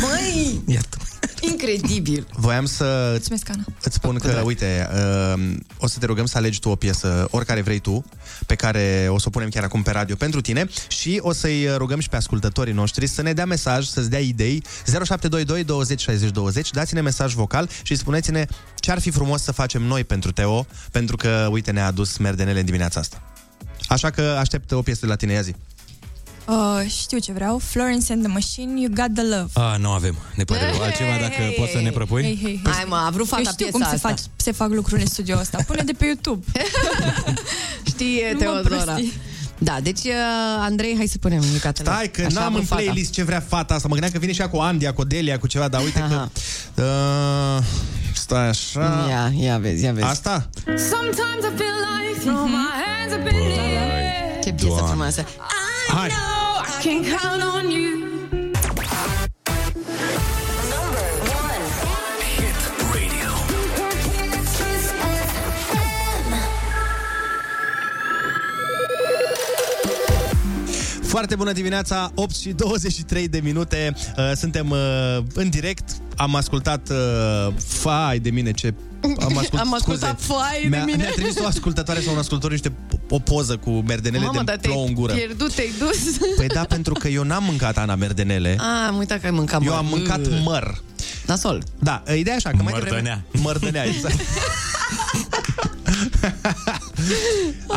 [0.00, 0.96] Măi, Iată.
[1.40, 2.26] Incredibil.
[2.32, 3.64] Voiam să Mulțumesc, Ana.
[3.82, 4.88] îți spun că, uite,
[5.36, 8.04] uh, o să te rugăm să alegi tu o piesă, oricare vrei tu,
[8.46, 11.76] pe care o să o punem chiar acum pe radio pentru tine și o să-i
[11.76, 16.30] rugăm și pe ascultătorii noștri să ne dea mesaj, să-ți dea idei 0722 20 60
[16.30, 18.46] 20, dați-ne mesaj vocal și spuneți-ne
[18.80, 22.58] ce ar fi frumos să facem noi pentru Teo, pentru că, uite, ne-a adus merdenele
[22.58, 23.22] în dimineața asta.
[23.88, 25.54] Așa că aștept o piesă de la tine, ia zi.
[26.46, 26.54] Uh,
[27.02, 27.58] știu ce vreau.
[27.58, 29.50] Florence and the Machine, You Got the Love.
[29.52, 30.16] A, nu avem.
[30.34, 30.82] Ne pare rău.
[30.82, 32.22] Altceva dacă poți să ne propui?
[32.22, 34.08] Hei, hei, Hai, mă, a vrut fata Eu știu piesa cum se, asta.
[34.08, 35.58] fac, se fac lucrurile în studio ăsta.
[35.66, 36.44] Pune de pe YouTube.
[37.90, 38.92] Știe Nu mă Teodora.
[38.92, 39.12] prostii.
[39.58, 40.12] Da, deci, uh,
[40.60, 41.90] Andrei, hai să punem Nicatele.
[41.90, 42.82] Stai că Așa a n-am vrut în fata.
[42.82, 43.86] playlist ce vrea fata asta.
[43.88, 46.28] Mă gândeam că vine și ea cu Andia, cu Delia, cu ceva, dar uite că...
[46.82, 47.64] Uh,
[48.14, 49.06] stai așa...
[49.08, 50.06] Ia, ia vezi, ia vezi.
[50.06, 50.48] Asta?
[50.64, 53.64] Sometimes I feel like throwing my hands up in the air.
[53.65, 53.65] Ce
[54.56, 55.24] piesă frumoasă.
[55.88, 56.08] Hai!
[56.08, 58.05] No, I can count on you.
[71.16, 73.94] Foarte bună dimineața, 8 și 23 de minute.
[74.16, 74.78] Uh, suntem uh,
[75.34, 75.90] în direct.
[76.16, 80.38] Am ascultat uh, Fai de mine ce am, ascult, Am ascultat scuze.
[80.38, 80.96] Fai de mi-a, mine.
[80.96, 82.72] Mi-a trimis o ascultătoare sau un ascultător niște
[83.08, 85.12] o poză cu merdenele Mamă, de dar plouă în te-ai gură.
[85.12, 86.16] pierdut, te-ai dus.
[86.36, 88.56] Păi da, pentru că eu n-am mâncat, Ana, merdenele.
[88.58, 89.78] A, am uitat că ai mâncat Eu măr.
[89.78, 90.82] am mâncat măr.
[91.26, 91.62] Nasol.
[91.78, 92.90] Da, ideea e așa, că mai devreme...
[92.90, 93.24] Mărdănea.
[93.42, 94.20] Mărdănea, exact.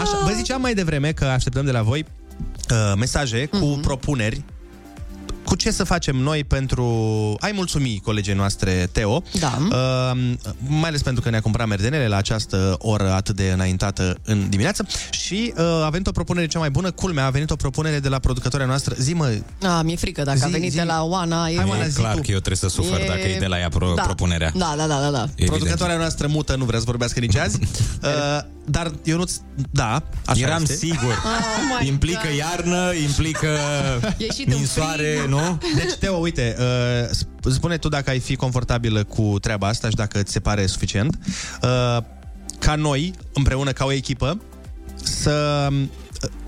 [0.02, 2.06] Așa, vă ziceam mai devreme că așteptăm de la voi
[2.72, 3.80] uh, mesaje cu Mhm.
[3.82, 4.44] propuneri
[5.44, 6.86] cu ce să facem noi pentru...
[7.40, 9.24] Ai mulțumi colegii noastre, Teo.
[9.40, 9.58] Da.
[9.72, 10.34] Uh,
[10.68, 14.86] mai ales pentru că ne-a cumpărat merdenele la această oră atât de înaintată în dimineață.
[15.10, 16.92] Și uh, a venit o propunere cea mai bună.
[16.92, 18.96] Culmea, a venit o propunere de la producătoarea noastră.
[19.00, 20.78] Zi, mă, A, mi-e frică dacă Zi, a venit zi.
[20.78, 21.48] de la Oana.
[21.50, 22.22] E, Hai, mă, E zi clar tu.
[22.22, 24.02] că eu trebuie să sufăr dacă e de la ea pro- da.
[24.02, 24.52] propunerea.
[24.56, 25.22] Da, da, da, da, da.
[25.24, 25.50] Evident.
[25.50, 27.60] producătoarea noastră mută nu vrea să vorbească nici azi.
[28.04, 29.24] uh, dar eu nu
[29.72, 30.74] da, așa Eram este.
[30.76, 31.24] sigur.
[31.24, 32.38] Oh my implică God.
[32.38, 33.58] iarnă, implică
[34.18, 35.30] Ieșit în ninsoare, frig.
[35.30, 35.58] nu?
[35.76, 39.96] Deci, Teo, uite, uh, sp- spune tu dacă ai fi confortabilă cu treaba asta și
[39.96, 41.18] dacă ți se pare suficient,
[41.62, 42.04] uh,
[42.60, 44.42] ca noi, împreună, ca o echipă,
[45.04, 45.84] să uh,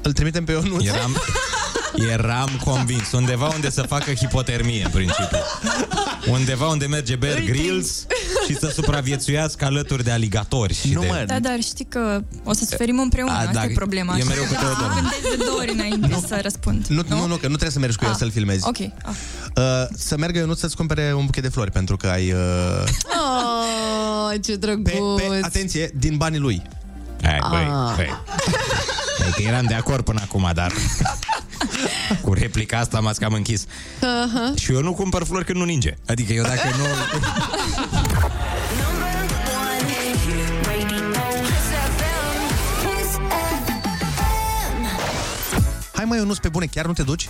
[0.02, 0.86] îl trimitem pe Ionuț.
[0.86, 1.16] Eram,
[1.96, 3.12] eram convins.
[3.12, 5.38] Undeva unde să facă hipotermie, în principiu.
[6.28, 8.06] Undeva unde merge Bear Grylls
[8.48, 10.74] și să supraviețuiască alături de aligatori.
[10.74, 11.08] Și Nu, de...
[11.08, 14.18] mă, Da, dar știi că o să suferim împreună, A, asta da, e problema.
[14.18, 14.94] e mereu Așa cu că Teodor.
[14.94, 16.86] Gândesc de două ori înainte să răspund.
[16.88, 18.68] Nu, nu, nu, că nu trebuie să mergi cu el Ah, să-l filmezi.
[18.68, 18.78] Ok.
[18.80, 18.90] Ah.
[19.56, 19.64] Uh,
[19.98, 22.32] să meargă Ionuț să-ți cumpere un buchet de flori, pentru că ai...
[22.32, 22.40] Uh,
[24.34, 24.92] Oh, ce drăguț.
[24.92, 24.98] pe,
[25.30, 26.62] pe, atenție, din banii lui.
[27.24, 27.96] Hai, băi, Ah.
[27.96, 28.10] băi.
[29.20, 30.72] Băi, că eram de acord până acum, dar
[32.24, 33.66] cu replica asta m-ați cam închis.
[33.66, 34.60] Uh-huh.
[34.62, 35.94] Și eu nu cumpăr flori când nu ninge.
[36.08, 36.86] Adică eu dacă nu...
[45.94, 47.30] Hai mai Ionuț, pe bune, chiar nu te duci?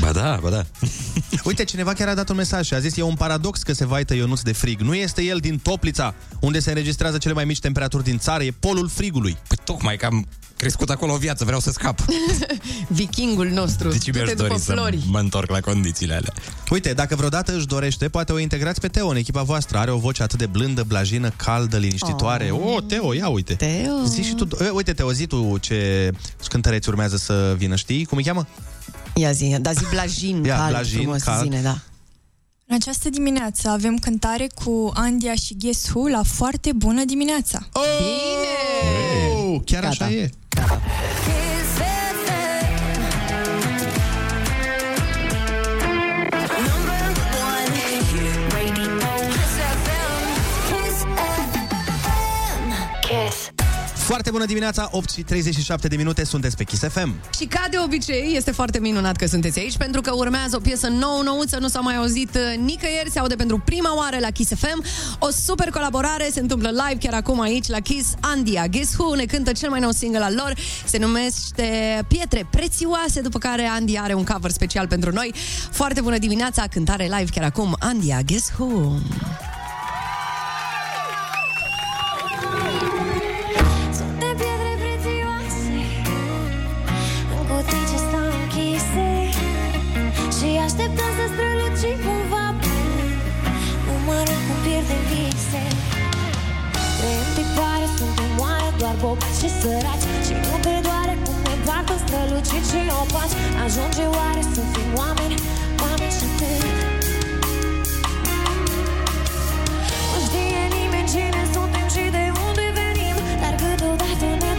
[0.00, 0.64] Ba da, ba da.
[1.44, 3.86] Uite, cineva chiar a dat un mesaj și a zis e un paradox că se
[3.86, 4.80] vaită Ionuț de frig.
[4.80, 8.50] Nu este el din Toplița, unde se înregistrează cele mai mici temperaturi din țară, e
[8.60, 9.36] polul frigului.
[9.48, 11.98] Păi tocmai că am crescut acolo o viață, vreau să scap.
[12.88, 13.88] Vikingul nostru.
[13.90, 14.98] Deci mi-aș Du-te după dori să flori.
[15.10, 16.32] mă întorc la condițiile alea.
[16.70, 19.78] Uite, dacă vreodată își dorește, poate o integrați pe Teo în echipa voastră.
[19.78, 22.50] Are o voce atât de blândă, blajină, caldă, liniștitoare.
[22.50, 23.54] Oh, oh Teo, ia uite.
[23.54, 24.04] Teo.
[24.06, 26.10] Zi și tu, e, uite Teo, zi tu ce
[26.48, 28.04] cântăreți urmează să vină, știi?
[28.04, 28.46] Cum îi cheamă?
[29.14, 31.42] Ia zi, da zi blajin, Ia, cald, blajin, frumos, cald.
[31.42, 31.78] zine, da.
[32.66, 37.68] În această dimineață avem cântare cu Andia și Guess Who la foarte bună dimineața.
[37.72, 39.34] Bine!
[39.54, 40.04] Oh, chiar Gata.
[40.04, 40.30] așa e.
[54.04, 57.14] Foarte bună dimineața, 8 și 37 de minute, sunteți pe Kiss FM.
[57.38, 60.88] Și ca de obicei, este foarte minunat că sunteți aici, pentru că urmează o piesă
[60.88, 64.52] nouă, nouță, nu s-a mai auzit uh, nicăieri, se aude pentru prima oară la Kiss
[64.54, 64.84] FM.
[65.18, 68.14] O super colaborare se întâmplă live chiar acum aici la Kiss.
[68.20, 73.20] Andia, Guess Who ne cântă cel mai nou single al lor, se numește Pietre Prețioase,
[73.20, 75.34] după care Andia are un cover special pentru noi.
[75.70, 78.92] Foarte bună dimineața, cântare live chiar acum, Andia, Guess Who.
[97.98, 102.64] Sunt în umoare doar bob și săraci Și nu te doare cum ne bată strălucit
[102.70, 105.36] și opaci Ajunge oare să fim oameni,
[105.84, 106.62] oameni și atât
[110.10, 114.53] Nu știe nimeni cine suntem și de unde venim Dar câteodată ne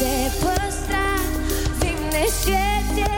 [0.00, 1.08] de păstra.
[1.78, 3.09] Vim neșete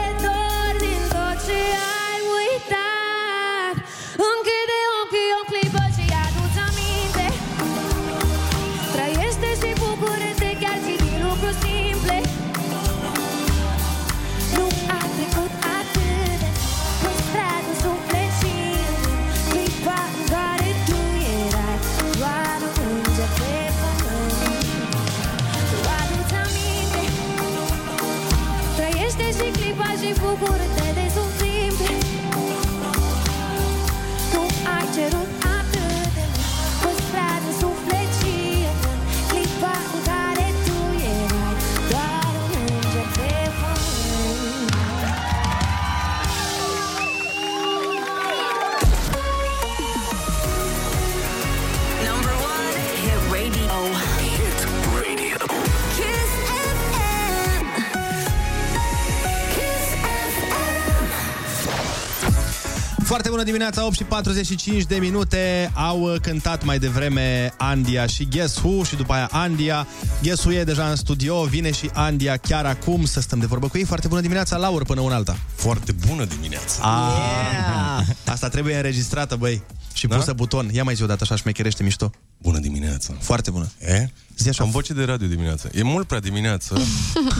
[63.43, 65.71] bună dimineața, 8 și 45 de minute.
[65.73, 69.87] Au uh, cântat mai devreme Andia și Guess Who Și după aia Andia.
[70.21, 73.05] Guess Who e deja în studio Vine și Andia chiar acum.
[73.05, 73.83] Să stăm de vorbă cu ei.
[73.83, 75.37] Foarte bună dimineața, Laur, până una alta.
[75.55, 76.81] Foarte bună dimineața.
[76.81, 78.15] Ah, yeah.
[78.25, 79.61] Asta trebuie înregistrată, băi
[80.03, 80.15] Și Da?
[80.15, 84.07] pusă buton Ia mai zi odată așa șmecherește mișto Bună dimineața Foarte bună E?
[84.37, 84.63] Zi așa.
[84.63, 86.77] Am voce de radio dimineața E mult prea dimineață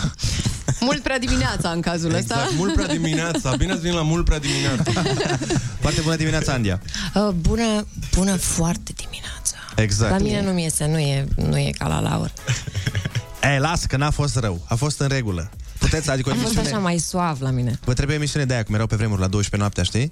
[0.80, 2.34] Mult prea dimineața în cazul ăsta.
[2.34, 4.92] Exact, mult prea dimineața Bine ați venit la mult prea dimineața
[5.84, 6.82] Foarte bună dimineața, Andia
[7.16, 7.86] Uh, bună,
[8.16, 9.56] bună foarte dimineața.
[9.76, 12.34] Exact La mine nu-mi iese, nu e, nu e ca la Laur.
[13.56, 15.50] E, las că n-a fost rău A fost în regulă
[15.80, 17.80] Puteți, adică o A fost emisiune așa mai suav la mine.
[17.86, 20.12] Vă trebuie emisiune de aia, cum erau pe vremuri la 12 noaptea, știi?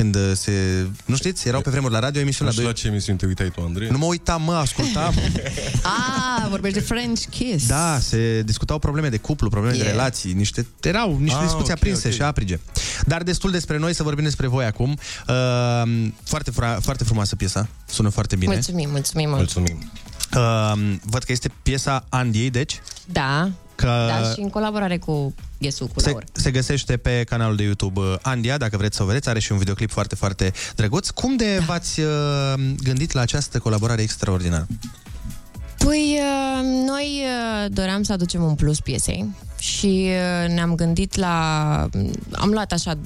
[0.00, 0.86] Când uh, se...
[1.04, 1.48] Nu știți?
[1.48, 3.50] Erau pe vremuri la radio emisiune Nu la știu 12 la ce emisiune te uitai
[3.50, 5.14] tu, Andrei Nu mă uitam, mă, ascultam.
[5.82, 7.66] Ah, vorbești de French Kiss.
[7.66, 9.86] da, se discutau probleme de cuplu, probleme Yeah.
[9.86, 12.14] de relații, niște erau niște Ah, discuții ok, aprinse ok.
[12.14, 12.60] și aprige.
[13.06, 14.98] Dar destul despre noi, să vorbim despre voi acum.
[15.28, 18.52] Uh, foarte, fra- foarte frumoasă piesa, sună foarte bine.
[18.52, 19.38] Mulțumim, mulțumim mult.
[19.38, 19.90] Mulțumim
[20.36, 20.72] Uh,
[21.04, 26.00] văd că este piesa Andiei, deci, Da, că da, și în colaborare cu Ghesu, cu
[26.00, 26.24] se, Laur.
[26.32, 29.52] se găsește pe canalul de YouTube uh, Andia, dacă vreți să o vedeți, are și
[29.52, 31.08] un videoclip foarte, foarte drăguț.
[31.08, 31.64] Cum de da.
[31.64, 32.06] v-ați uh,
[32.82, 34.66] gândit la această colaborare extraordinară?
[35.84, 40.10] Păi, uh, noi uh, doream să aducem un plus piesei și
[40.44, 41.88] uh, ne-am gândit la...
[42.32, 42.98] Am luat așa...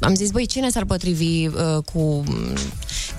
[0.00, 1.52] Am zis, băi, cine s-ar potrivi uh,
[1.92, 2.24] cu,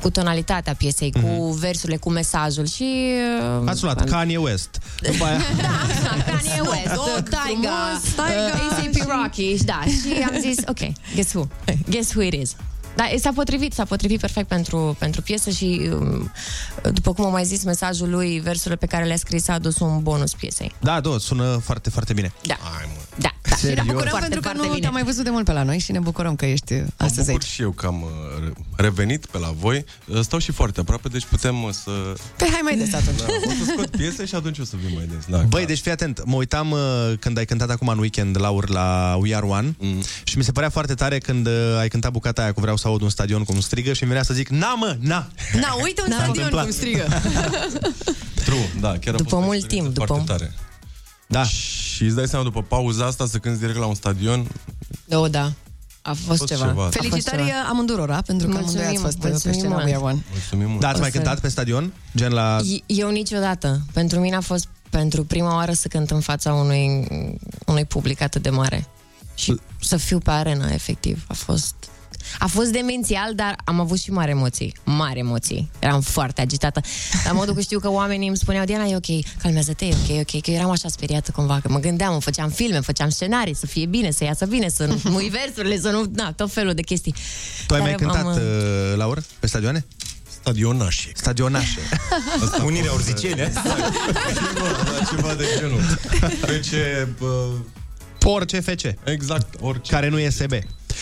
[0.01, 1.37] cu tonalitatea piesei, mm-hmm.
[1.37, 3.13] cu versurile, cu mesajul și...
[3.61, 4.81] Uh, Ați luat Kanye West.
[5.01, 5.37] După aia...
[6.25, 8.53] Kanye West, oh, Taiga, frumos, Taiga.
[8.53, 10.79] uh, ACP Rocky, da, și am zis, ok,
[11.13, 11.47] guess who?
[11.89, 12.55] Guess who it is?
[12.97, 16.31] Da, s-a potrivit, s-a potrivit perfect pentru, pentru piesă și, um,
[16.93, 19.99] după cum am mai zis, mesajul lui, versurile pe care le-a scris a adus un
[20.03, 20.71] bonus piesei.
[20.79, 22.31] Da, da, sună foarte, foarte bine.
[22.45, 22.57] Da.
[22.61, 23.01] Hai, mă.
[23.15, 23.55] Da, da.
[23.55, 23.85] Și ne Serios?
[23.85, 24.79] bucurăm Foarte, pentru că foarte nu bine.
[24.81, 27.25] te-am mai văzut de mult pe la noi și ne bucurăm că ești Mă astăzi
[27.27, 27.43] bucur aici.
[27.53, 28.09] și eu că am uh,
[28.43, 31.91] re- revenit pe la voi Uh, Stau și foarte aproape, deci putem uh, să...
[32.37, 33.17] Pe hai mai des atunci.
[33.17, 35.63] Da, o să scot piese și atunci o să vin mai des da, Băi, clar.
[35.65, 36.79] deci fii atent, mă uitam uh,
[37.19, 40.01] când ai cântat acum în weekend, Laur, la We Are One Mm.
[40.23, 42.86] și mi se părea foarte tare când uh, ai cântat bucata aia cu Vreau să
[42.87, 45.27] aud un stadion cum strigă și mi venea să zic, na mă, na!
[45.53, 46.15] Na, uite un Da.
[46.15, 46.63] stadion întâmplat.
[46.63, 47.07] cum strigă.
[48.45, 50.53] True, da, chiar a După fost o mult experiență timp, după- Foarte tare
[51.27, 51.43] Da.
[51.43, 54.47] Și îți dai seama, după pauza asta, să cânti direct la un stadion
[55.09, 55.51] Oh, da.
[56.01, 56.65] A fost, fost ceva.
[56.65, 56.81] ceva.
[56.81, 57.57] A fost Felicitări ceva.
[57.69, 59.85] amândurora, pentru că Mulțumim, amândoi ați fost mulțumim pe scena mult.
[59.87, 60.23] We Are One.
[60.31, 61.93] Mulțumim mult Da, ați O mai să- cântat pe stadion?
[62.15, 62.57] Gen la...
[62.85, 63.81] Eu niciodată.
[63.93, 67.07] Pentru mine a fost pentru prima oară să cânt în fața unui,
[67.65, 68.87] unui public atât de mare.
[69.35, 71.23] Și să fiu pe arena, efectiv.
[71.27, 71.75] A fost...
[72.39, 74.73] A fost demențial, dar am avut și mari emoții.
[74.83, 75.69] Mari emoții.
[75.79, 76.81] Eram foarte agitată.
[77.25, 80.19] La modul că știu că oamenii îmi spuneau, Diana, e ok, calmează-te, e ok, e
[80.19, 83.55] ok, că eu eram așa speriată cumva, că mă gândeam, îmi făceam filme, făceam scenarii,
[83.55, 86.05] să fie bine, să iasă bine, să nu mui versurile, să nu...
[86.13, 87.15] Na, tot felul de chestii.
[87.67, 89.85] Tu ai Dar mai cântat, am, uh, Laur, pe stadioane?
[90.39, 91.79] Stadionașe Stadionașe.
[92.43, 93.51] Asta Unirea a fost, urzicene.
[93.53, 95.81] da, ceva de genul
[96.45, 97.47] Fece, bă,
[98.23, 100.51] Orice FC, exact, orice care nu e SB.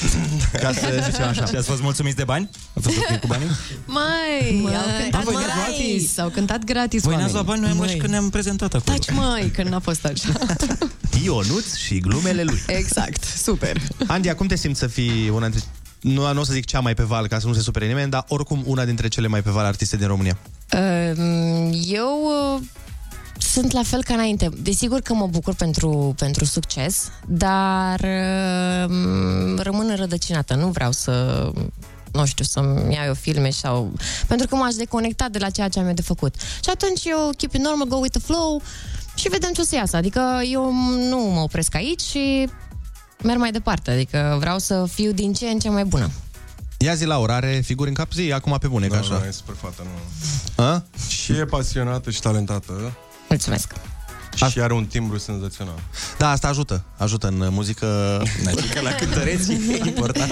[0.64, 1.46] Ca să zicem așa.
[1.46, 2.50] Și ați fost mulțumiți de bani?
[2.74, 3.48] A fost ok cu banii?
[3.86, 5.68] Mai, Măi, au cântat voi ne-ați luat?
[5.68, 6.18] gratis.
[6.18, 7.62] Au cântat gratis Voi ne-ați luat oamenii.
[7.62, 8.98] bani, noi am luat și când ne-am prezentat acolo.
[8.98, 10.30] Taci mai, că n-a fost așa.
[11.24, 12.62] Ionuț și glumele lui.
[12.68, 13.78] Exact, super.
[14.08, 15.70] Andia, cum te simți să fii una dintre...
[16.02, 18.10] Nu, nu o să zic cea mai pe val, ca să nu se supere nimeni,
[18.12, 20.38] dar oricum una dintre cele mai pe val artiste din România.
[20.74, 22.22] Um, Eu
[22.56, 22.62] uh,
[23.52, 24.50] sunt la fel ca înainte.
[24.58, 28.00] Desigur că mă bucur pentru, pentru succes, dar
[28.90, 30.56] um, rămân înrădăcinată.
[30.56, 31.52] Nu vreau să
[32.12, 33.92] nu știu, să-mi iau eu filme sau...
[34.28, 36.36] Pentru că m-aș deconecta de la ceea ce am eu de făcut.
[36.40, 38.62] Și atunci eu keep it normal, go with the flow
[39.16, 39.96] și vedem ce o să iasă.
[39.96, 40.22] Adică
[40.52, 40.74] eu
[41.10, 42.50] nu mă opresc aici și
[43.24, 43.92] merg mai departe.
[43.92, 46.12] Adică vreau să fiu din ce în ce mai bună.
[46.78, 48.14] Ia zi, Laura, are figuri în cap?
[48.14, 49.18] Zi, acum pe bune, Da, ca așa.
[49.20, 50.64] da, e super fată, nu.
[50.64, 50.84] A?
[51.08, 52.98] Și e pasionată și talentată
[53.30, 53.74] Mulțumesc!
[54.50, 55.80] și are un timbru senzațional.
[56.18, 56.84] Da, asta ajută.
[56.98, 58.22] Ajută în muzică.
[58.48, 60.32] Adică la cântăreți e important.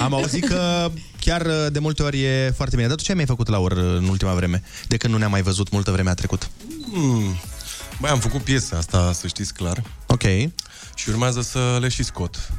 [0.00, 2.88] Am auzit că chiar de multe ori e foarte bine.
[2.88, 4.62] Dar tu ce ai mai făcut, Laur, în ultima vreme?
[4.88, 6.50] De când nu ne-am mai văzut multă vreme a trecut.
[6.92, 7.36] Hmm.
[8.00, 9.82] Băi, am făcut piese, asta să știți clar.
[10.06, 10.22] Ok.
[10.94, 12.52] Și urmează să le și scot.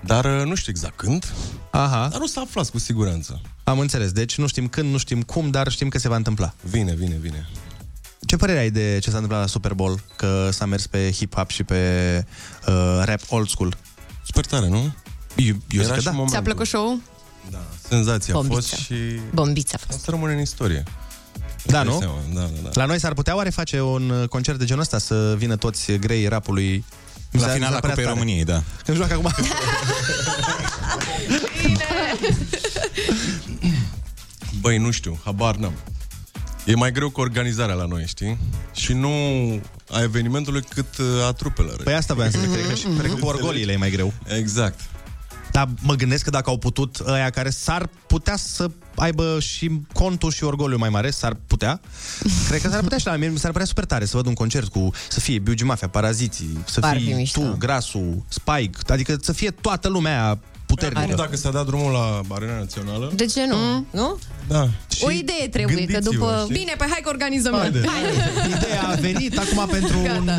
[0.00, 1.34] Dar uh, nu știu exact când.
[1.70, 2.08] Aha.
[2.10, 3.40] Dar o să aflați cu siguranță.
[3.64, 4.12] Am înțeles.
[4.12, 6.54] Deci nu știm când, nu știm cum, dar știm că se va întâmpla.
[6.62, 7.48] Vine, vine, vine.
[8.26, 10.00] Ce părere ai de ce s-a întâmplat la Super Bowl?
[10.16, 12.24] Că s-a mers pe hip-hop și pe
[12.68, 13.76] uh, rap old school.
[14.24, 14.76] Super tare, nu?
[15.36, 16.10] Eu, eu zic Era că și da.
[16.10, 16.34] momentul.
[16.34, 16.98] Ți-a plăcut show
[17.88, 18.54] Senzația a Bombița.
[18.76, 18.94] fost și...
[19.34, 20.82] Bombița a O să rămâne în istorie.
[21.64, 21.98] Da, Îți nu?
[21.98, 22.70] dai seama, Da, da, da.
[22.72, 25.92] La noi s-ar putea oare face un uh, concert de genul ăsta să vină toți
[25.92, 26.84] grei rapului
[27.32, 28.18] Mi La s-a- mi finala s-a părea Cupei tare.
[28.18, 28.62] României, da.
[28.84, 29.32] Când joacă acum.
[34.60, 35.72] Băi, nu știu, habar n-am.
[36.66, 38.38] E mai greu cu organizarea la noi, știi?
[38.74, 39.08] Și nu
[39.90, 41.82] a evenimentului cât uh, a trupelor.
[41.82, 44.12] Păi asta voiam să zic, cred că, și, cred că cu orgoliile e mai greu.
[44.38, 44.80] Exact.
[45.52, 50.30] Dar mă gândesc că dacă au putut ăia care s-ar putea să aibă și contul
[50.30, 51.80] și orgoliu mai mare, s-ar putea.
[52.48, 54.34] Cred că s-ar putea și la mine, mi s-ar părea super tare să văd un
[54.34, 57.40] concert cu, să fie Biugi Mafia, Paraziții, să Ar fi fii mișto.
[57.40, 61.00] tu, Grasul, Spike, adică să fie toată lumea aia puternică.
[61.00, 63.56] Acum, dacă s-a dat drumul la Arena Națională, De ce nu?
[63.56, 63.86] Mm.
[63.90, 64.18] Nu?
[64.48, 64.68] da.
[65.00, 66.40] O idee trebuie, că gândiți-vă, după...
[66.42, 66.54] știi?
[66.54, 67.78] Bine, păi hai că organizăm Haide.
[67.78, 68.56] noi.
[68.56, 70.30] Ideea a venit acum pentru un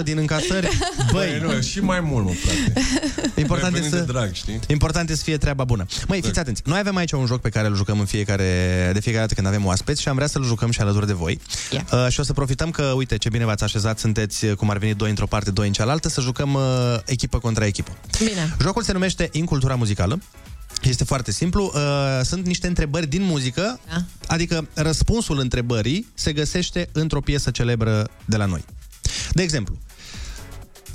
[0.00, 0.68] 10% din încasări.
[1.12, 2.80] Băi, Băi, nu, și mai mult, mă, frate.
[3.40, 4.04] important Noi e venim să...
[4.04, 4.60] de drag, știi?
[4.68, 5.86] Important e să fie treaba bună.
[6.08, 6.62] Măi, fiți atenți.
[6.64, 8.44] Noi avem aici un joc pe care îl jucăm în fiecare,
[8.92, 11.40] de fiecare dată când avem oaspeți și am vrea să-l jucăm și alături de voi.
[11.70, 11.84] Yeah.
[11.92, 14.78] Uh, și o să profităm că, uite, ce bine v-ați așezat, sunteți uh, cum ar
[14.78, 16.62] veni doi într-o parte, doi în cealaltă, să jucăm uh,
[17.04, 17.96] echipă contra echipă.
[18.18, 18.56] Bine.
[18.60, 20.20] Jocul se numește Incultura muzicală.
[20.82, 21.72] Este foarte simplu.
[21.74, 21.80] Uh,
[22.22, 24.02] sunt niște întrebări din muzică, Da.
[24.26, 28.64] adică răspunsul întrebării se găsește într-o piesă celebră de la noi.
[29.32, 29.76] De exemplu,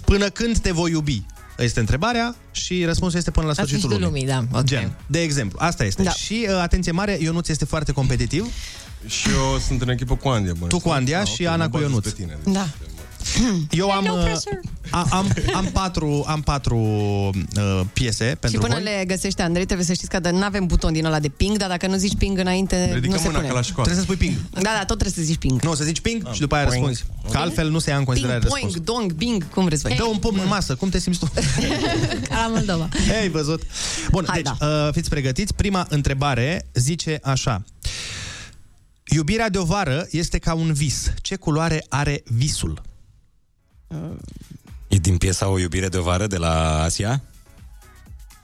[0.06, 1.26] până când te voi iubi?
[1.58, 4.28] Este întrebarea și răspunsul este până la La sfârșitul sfârșitul lumii.
[4.28, 4.60] lumii, da.
[4.60, 4.66] ok.
[4.66, 4.97] Gen.
[5.08, 6.03] De exemplu, asta este.
[6.03, 6.12] Da.
[6.12, 8.45] Și uh, atenție mare, Ionuț este foarte competitiv.
[9.08, 10.68] Și eu sunt în echipă cu Andia, bă.
[10.68, 12.03] Tu cu Andia Ah, și ok, Ana mă cu bazez Ionuț.
[12.03, 12.53] Pe tine, deci.
[12.53, 12.68] Da.
[13.72, 14.62] Eu am, no uh, pressure.
[14.90, 18.84] a, am, am patru, am patru uh, piese Și pentru până voi.
[18.84, 21.70] le găsește Andrei, trebuie să știți că nu avem buton din ăla de ping, dar
[21.70, 23.48] dacă nu zici ping înainte, Ridicăm nu se mâna pune.
[23.50, 23.90] ca la școală.
[23.90, 24.38] Trebuie să spui ping.
[24.54, 25.62] Da, da, tot trebuie să zici ping.
[25.62, 26.86] Nu, să zici ping și după aia Poing.
[26.86, 27.06] răspunzi.
[27.32, 28.82] Că altfel nu se ia în considerare Ping, răspunsul.
[28.82, 29.96] poing, dong, bing, cum vreți voi.
[29.98, 31.26] Dă un pumn în masă, cum te simți tu?
[32.30, 32.90] Ca la Moldova.
[33.22, 33.62] Ei, văzut.
[34.12, 34.68] Bun, Hai, deci, da.
[34.88, 35.54] uh, fiți pregătiți.
[35.54, 37.64] Prima întrebare zice așa.
[39.16, 41.12] Iubirea de o vară este ca un vis.
[41.22, 42.82] Ce culoare are visul?
[44.88, 47.22] E din piesa O iubire de vară de la Asia?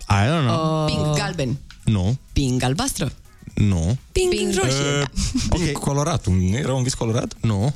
[0.10, 0.86] I don't know.
[0.86, 1.58] Uh, ping, galben.
[1.84, 3.12] Nu, Ping, albastră.
[3.56, 4.54] nu, Ping, Ping.
[4.56, 5.00] roșie.
[5.02, 5.04] Uh,
[5.50, 5.56] da.
[5.56, 6.26] ping colorat.
[6.26, 7.34] Un, nu era un vis colorat?
[7.42, 7.74] nu.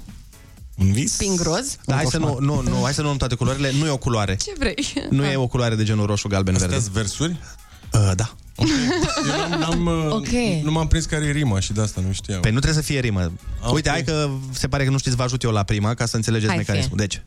[0.76, 1.16] Un vis?
[1.16, 1.78] Ping roz.
[1.86, 3.72] Da, hai să nu, nu, nu, hai să nu luăm toate culorile.
[3.80, 4.36] Nu e o culoare.
[4.36, 4.76] Ce vrei?
[5.10, 6.76] Nu e o culoare de genul roșu, galben, verde.
[6.76, 7.40] Astea versuri?
[7.94, 8.36] Uh, da.
[8.58, 10.64] Eu n-am, n-am, uh, Ok.
[10.64, 12.42] nu m-am prins care e rima și de asta nu știam.
[12.42, 13.32] Păi nu trebuie să fie rimă.
[13.62, 13.96] Ah, Uite, ok.
[13.96, 16.48] hai că se pare că nu știți, vă ajut eu la prima ca să înțelegeți
[16.50, 16.98] Hai, mecanismul.
[16.98, 17.22] Deci,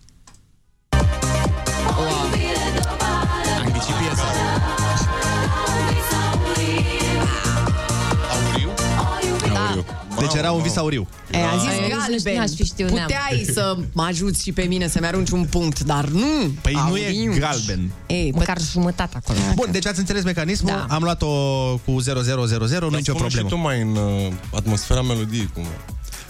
[10.20, 11.08] deci era un vis auriu.
[11.30, 12.34] E, a zis Ai, eu nici galben.
[12.34, 13.06] n-aș fi știut, neam.
[13.06, 16.26] Puteai să mă ajuți și pe mine să-mi arunci un punct, dar nu.
[16.62, 17.32] Păi nu Auriu.
[17.32, 17.90] e galben.
[18.06, 19.38] Ei, pă- Măcar jumătate acolo.
[19.54, 20.94] Bun, deci ați înțeles mecanismul, Da.
[20.94, 21.26] am luat-o
[21.84, 23.48] cu 0000, nu nicio Spune problemă.
[23.48, 25.62] și tu mai în uh, atmosfera melodiei, cum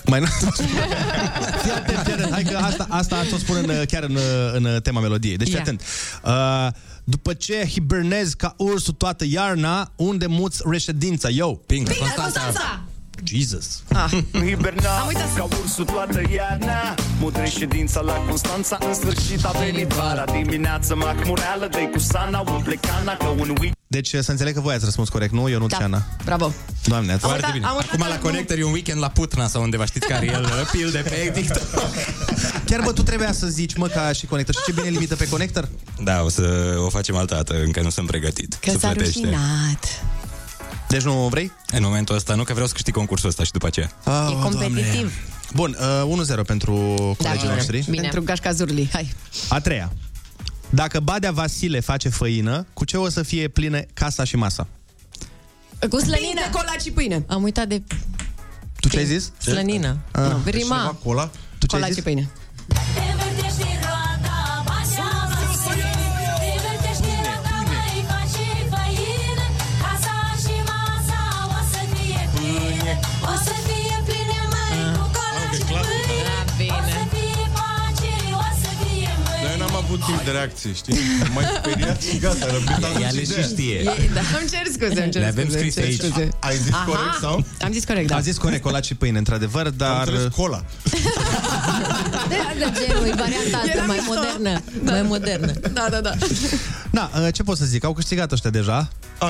[0.07, 0.27] Mai nu...
[1.63, 2.31] fii atent, fii atent.
[2.33, 4.19] Hai că asta, asta tot spun în, chiar în,
[4.53, 5.37] în tema melodiei.
[5.37, 5.61] Deci fii Ia.
[5.63, 5.83] atent.
[6.25, 6.67] Uh,
[7.05, 11.29] după ce hibernezi ca ursul toată iarna, unde muți reședința?
[11.31, 11.47] Yo!
[11.53, 12.81] Ping, Constanța!
[13.25, 13.83] Jesus!
[13.93, 19.45] Ah, Hiberna Am uitat să- ca ursul toată iarna Mut reședința la Constanța În sfârșit
[19.45, 24.31] a venit vara Dimineața macmureală Dă-i cu sana, umple cana Că un week Deci să
[24.31, 25.49] înțeleg că voi ați răspuns corect, nu?
[25.49, 25.77] Eu nu Da.
[25.77, 26.03] Ana.
[26.25, 26.53] Bravo.
[26.85, 27.25] Doamne, ați...
[27.25, 27.67] Am Foarte uitat- bine.
[27.67, 28.31] am uitat Acum la acum.
[28.31, 31.31] Connector e un weekend la Putna sau undeva, știți care e el, pil de pe
[31.35, 31.63] TikTok.
[32.65, 34.55] Chiar bă, tu trebuia să zici, mă, ca și conector.
[34.55, 35.69] Și ce bine limită pe conector?
[36.03, 38.55] Da, o să o facem altă dată, încă nu sunt pregătit.
[38.61, 39.21] Că s-a Sufletește.
[39.21, 39.85] rușinat.
[40.89, 41.53] Deci nu vrei?
[41.73, 43.93] În momentul ăsta nu, că vreau să câștig concursul ăsta și după aceea.
[44.05, 45.13] Oh, E competitiv.
[45.55, 46.73] Bun, uh, 1-0 pentru
[47.19, 47.53] colegii bine.
[47.55, 47.85] noștri.
[47.91, 48.03] Bine.
[48.03, 48.89] Pentru gașca Zurli.
[48.93, 49.15] Hai.
[49.49, 49.93] A treia.
[50.71, 54.67] Dacă Badea Vasile face făină, cu ce o să fie pline casa și masa?
[55.91, 56.41] Cu slănină.
[56.43, 57.25] Ping, cola și pâine.
[57.29, 57.83] Am uitat de
[58.81, 59.33] Tu ce ai zis?
[59.39, 59.99] slănină.
[60.13, 60.21] Ah.
[60.23, 60.97] Nu, Cineva Rima.
[61.05, 61.31] cola?
[61.59, 61.97] Tu ce ai Cola zis?
[61.97, 62.31] și pâine.
[80.09, 80.97] Timp de reacție, știi?
[81.27, 83.75] Am mai speriat și gata, răbit am Ea le și știe.
[83.79, 84.21] E, da.
[84.41, 86.01] Îmi cer scuze, îmi cer Le avem scuze, îmi scris cer aici.
[86.01, 86.29] scuze.
[86.49, 86.85] Ai zis Aha.
[86.85, 87.45] corect sau?
[87.67, 88.17] Am zis corect, da.
[88.17, 90.07] A zis corect, cola și pâine, într-adevăr, Am dar...
[90.09, 90.61] înțeles cola.
[92.29, 94.13] De, de genul, e varianta asta, Era mai mișto.
[94.15, 94.61] modernă.
[94.85, 95.53] Mai modernă.
[95.73, 96.13] Da, da, da.
[96.91, 97.85] Da, uh, ce pot să zic?
[97.85, 98.89] Au câștigat ăștia deja.
[99.19, 99.29] Ah,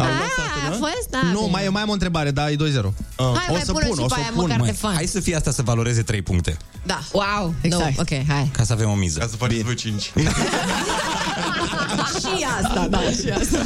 [0.68, 1.08] a fost?
[1.10, 1.50] Da, nu, bine.
[1.50, 2.56] mai, mai am o întrebare, dar e 2-0.
[2.56, 4.42] Hai, o mai să pune pun, și o pe să aia, pun.
[4.42, 4.94] măcar Măi, de fan.
[4.94, 6.56] Hai să fie asta să valoreze 3 puncte.
[6.86, 7.00] Da.
[7.12, 7.96] Wow, Exact.
[7.96, 8.50] no, ok, hai.
[8.52, 9.18] Ca să avem o miză.
[9.18, 10.02] Ca să faceți voi 5.
[12.20, 13.58] și asta, da, și asta.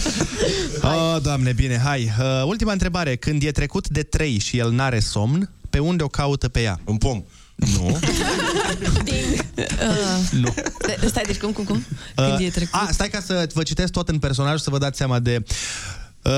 [0.89, 2.13] Oh, doamne, bine, hai.
[2.21, 3.17] Uh, ultima întrebare.
[3.17, 6.81] Când e trecut de 3 și el n-are somn, pe unde o caută pe ea?
[6.85, 7.23] În pom.
[7.55, 7.99] Nu.
[9.57, 10.55] Uh, nu.
[10.87, 11.85] de- stai, deci cum, cum, cum?
[12.15, 12.73] Când e trecut?
[12.75, 15.43] A, stai ca să vă citesc tot în personaj să vă dați seama de...
[16.25, 16.33] Uh,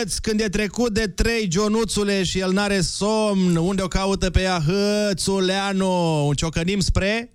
[0.00, 4.40] hâț, când e trecut de trei Ionuțule și el n-are somn, unde o caută pe
[4.40, 6.30] ea Hâțuleanu?
[6.36, 7.28] Ciocănim spre...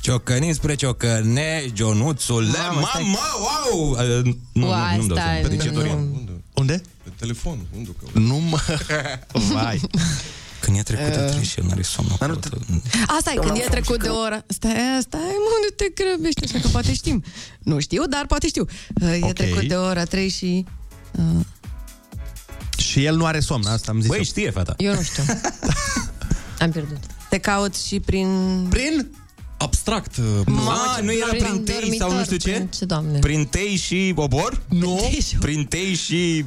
[0.00, 3.02] Ciocănim spre ciocăne, Ionuțul, Mamă, stai.
[3.02, 3.18] mamă,
[3.70, 3.90] wow!
[3.90, 5.48] Uh, Nu, nu, Uai, nu-mi dau stai, seama.
[5.48, 5.74] Pe ce nu.
[5.74, 6.08] Dorian?
[6.54, 6.82] Unde?
[7.02, 7.58] Pe telefon.
[7.76, 8.24] Unde o caut?
[8.24, 8.58] Nu mă...
[9.52, 9.80] Vai.
[10.60, 11.30] Când e trecut de Uh.
[11.30, 12.08] trei și el n-are somn.
[12.18, 12.48] Dar nu te...
[13.06, 14.44] Asta e când e trecut de ora.
[14.46, 17.22] Stai, stai, mă, nu te grăbești așa că poate știm.
[17.58, 18.66] Nu știu, dar poate știu.
[19.02, 19.32] Uh, E Ok.
[19.32, 20.64] trecut de ora 3 și...
[21.18, 21.44] Uh,
[22.76, 24.24] Și el nu are somn, asta am zis Băi, eu.
[24.24, 24.74] știe fata.
[24.76, 25.22] Eu nu știu.
[26.60, 26.96] Am pierdut.
[27.28, 28.28] te caut și prin...
[28.68, 29.10] Prin?
[29.58, 30.16] Abstract.
[30.46, 32.50] Ma, nu era prin tei dormitor, sau nu știu ce?
[32.50, 33.18] prin ce, doamne?
[33.18, 34.62] Prin tei și obor?
[34.68, 35.10] Nu.
[35.40, 36.44] Prin tei și...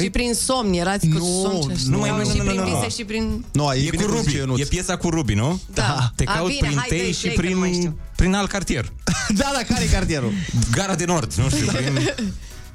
[0.00, 1.74] și prin somn, erați cu nu, somn.
[1.76, 2.76] ce- nu, mai- nu, și nu, nu, prin nu, nu.
[2.76, 3.44] vise și prin...
[3.52, 4.58] Nu, e, E bine cu Ruby, zice Ionuț.
[4.60, 5.60] e piesa cu Ruby, nu?
[5.74, 6.12] Da.
[6.16, 7.98] Te A, caut bine, prin hai, tei dă-i, și dă-i, că nu mai prin, știu.
[8.16, 8.92] prin alt cartier.
[9.36, 10.32] Da, da, care e cartierul?
[10.72, 11.98] Gara de Nord, nu știu, prin,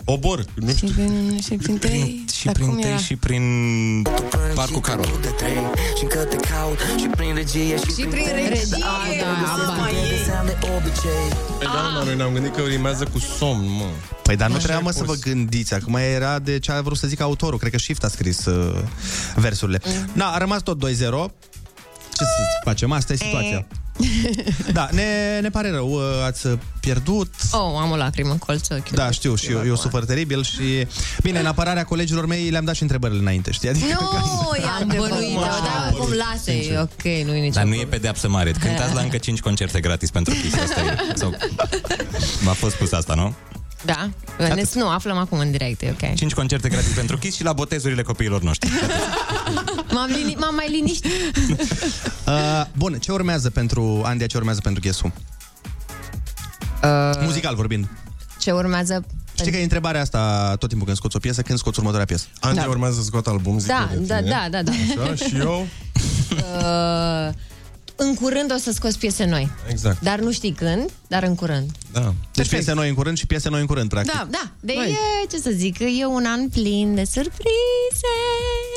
[0.09, 0.45] Obor.
[0.53, 2.25] Nu Și prin, și prin tei.
[2.33, 2.87] și Dar prin cum era?
[2.87, 3.43] tei și prin
[4.55, 5.05] Parcul Carol.
[5.97, 8.75] Și încă te caut Și prin regie Și, Și prin regie.
[8.75, 9.73] Ah, da, Să ba.
[9.73, 10.25] mai iei.
[10.45, 11.27] de obicei
[11.57, 13.89] Păi da, mă, noi ne-am gândit că rimează cu somn, mă.
[14.23, 15.21] Păi dar nu Așa trebuia ai mă să vă pus.
[15.21, 18.45] gândiți Acum era de ce a vrut să zic autorul Cred că Shift a scris
[18.45, 18.75] uh,
[19.35, 19.81] versurile
[20.13, 22.91] Na, a rămas tot 2-0 Ce să facem?
[22.91, 23.67] Asta e situația
[24.73, 26.47] Da, ne, ne pare rău uh, Ați
[26.79, 28.91] pierdut Oh, am o lacrimă în colț ochiul.
[28.95, 30.87] Da, știu și eu, eu sufăr teribil și...
[31.21, 33.69] Bine, în apărarea colegilor mei le-am dat și întrebările înainte, știi?
[33.69, 33.85] Adică...
[33.85, 35.09] Nu, i-am Adevărat.
[35.09, 37.89] bănuit, da, cum lase, e ok, nu e nicio Dar nu e problemă.
[37.89, 38.51] pedeapsă mare.
[38.51, 40.81] Cântați la încă 5 concerte gratis pentru chestia asta.
[40.87, 41.13] E.
[41.15, 41.33] Sau...
[42.43, 43.35] V-a fost spus asta, nu?
[43.85, 46.13] Da, ne, nu, aflăm acum în direct, e ok.
[46.15, 48.69] 5 concerte gratis pentru Kiss și la botezurile copiilor noștri.
[49.93, 51.11] M-am, lini- m-am mai liniștit.
[52.27, 55.13] Uh, bun, ce urmează pentru Andia, ce urmează pentru Ghesu?
[56.83, 57.87] Uh, Muzical vorbind.
[58.39, 59.05] ce urmează?
[59.37, 62.25] Știi că e întrebarea asta tot timpul când scoți o piesă, când scoți următoarea piesă?
[62.39, 62.69] Andrei Da.
[62.69, 64.29] urmează să scoată album, zic Da, eu de da, tine.
[64.29, 64.61] da, da,
[64.95, 65.03] da.
[65.03, 65.67] Așa, și eu,
[66.31, 67.33] Uh,
[67.97, 69.49] în curând o să scoți piese noi.
[69.69, 71.71] exact, Dar nu știi când, dar în curând.
[71.91, 72.13] da.
[72.33, 74.13] Deci piese noi în curând și piese noi în curând, practic.
[74.13, 74.51] Da, da.
[74.59, 74.97] De Băi.
[75.23, 78.13] e, ce să zic, e un an plin de surprize.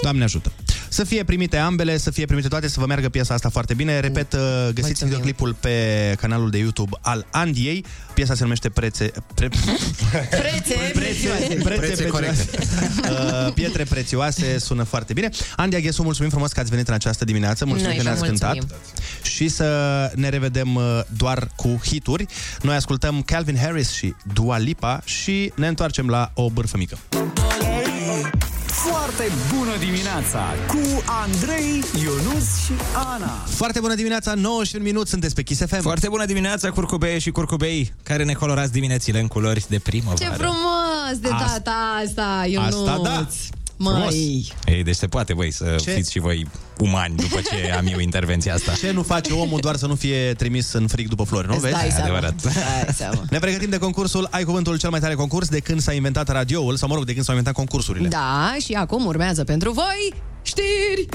[0.03, 0.53] Doamne ajută.
[0.93, 4.01] Să fie primite ambele, să fie primite toate, să vă meargă piesa asta foarte bine.
[4.01, 5.13] Repet, uh, găsiți Mulțumim.
[5.13, 7.85] videoclipul pe canalul de YouTube al Andiei.
[8.15, 9.13] Piesa se numește Prețe...
[9.35, 9.49] Pre...
[10.31, 11.45] Prețe, prețioase.
[11.47, 12.07] Prețe, Prețe prețioase.
[12.07, 12.59] corecte.
[13.11, 15.29] Uh, pietre prețioase, sună foarte bine.
[15.57, 17.65] Andia Ghesu, mulțumim frumos că ați venit în această dimineață.
[17.65, 18.53] Mulțumim Noi că vă ne-ați cântat.
[18.55, 18.77] mulțumim.
[19.23, 22.27] Și să ne revedem uh, doar cu hituri.
[22.63, 26.99] Noi ascultăm Calvin Harris și Dua Lipa și ne întoarcem la o bârfă mică.
[29.11, 32.73] Foarte bună dimineața cu Andrei, Ionus și
[33.15, 33.33] Ana.
[33.47, 35.81] Foarte bună dimineața, 19 minute, sunteți pe Kiss FM.
[35.81, 40.19] Foarte bună dimineața, curcubei și curcubei, care ne colorați diminețile în culori de primăvară.
[40.25, 42.75] Ce frumos de Asta- data asta, Ionuț.
[42.75, 43.27] Asta da.
[43.83, 45.91] Măi, Ei, deci se poate, voi, să Ce?
[45.91, 46.47] fiți și voi
[46.79, 48.73] umani după ce am eu intervenția asta.
[48.73, 51.63] Ce nu face omul doar să nu fie trimis în frig după flori, nu îți
[51.63, 51.75] vezi?
[51.75, 52.03] dai seama.
[52.05, 52.43] adevărat.
[52.43, 52.53] Dai
[52.95, 53.23] seama.
[53.31, 56.77] Ne pregătim de concursul Ai cuvântul cel mai tare concurs de când s-a inventat radioul,
[56.77, 58.09] sau mă rog, de când s-au inventat concursurile.
[58.09, 60.13] Da, și acum urmează pentru voi
[60.43, 61.07] știri.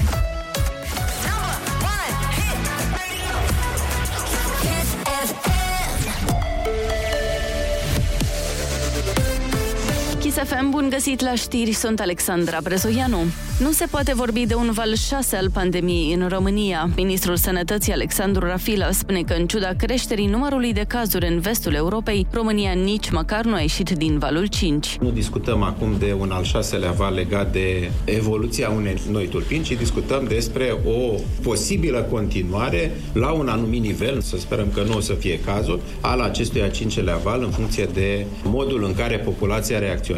[10.26, 13.18] Kiss FM, bun găsit la știri, sunt Alexandra Brezoianu.
[13.58, 16.88] Nu se poate vorbi de un val 6 al pandemiei în România.
[16.96, 22.26] Ministrul Sănătății Alexandru Rafila spune că în ciuda creșterii numărului de cazuri în vestul Europei,
[22.30, 24.96] România nici măcar nu a ieșit din valul 5.
[25.00, 29.72] Nu discutăm acum de un al șaselea val legat de evoluția unei noi tulpini, ci
[29.72, 35.12] discutăm despre o posibilă continuare la un anumit nivel, să sperăm că nu o să
[35.12, 40.14] fie cazul, al acestui al cincelea val în funcție de modul în care populația reacționează.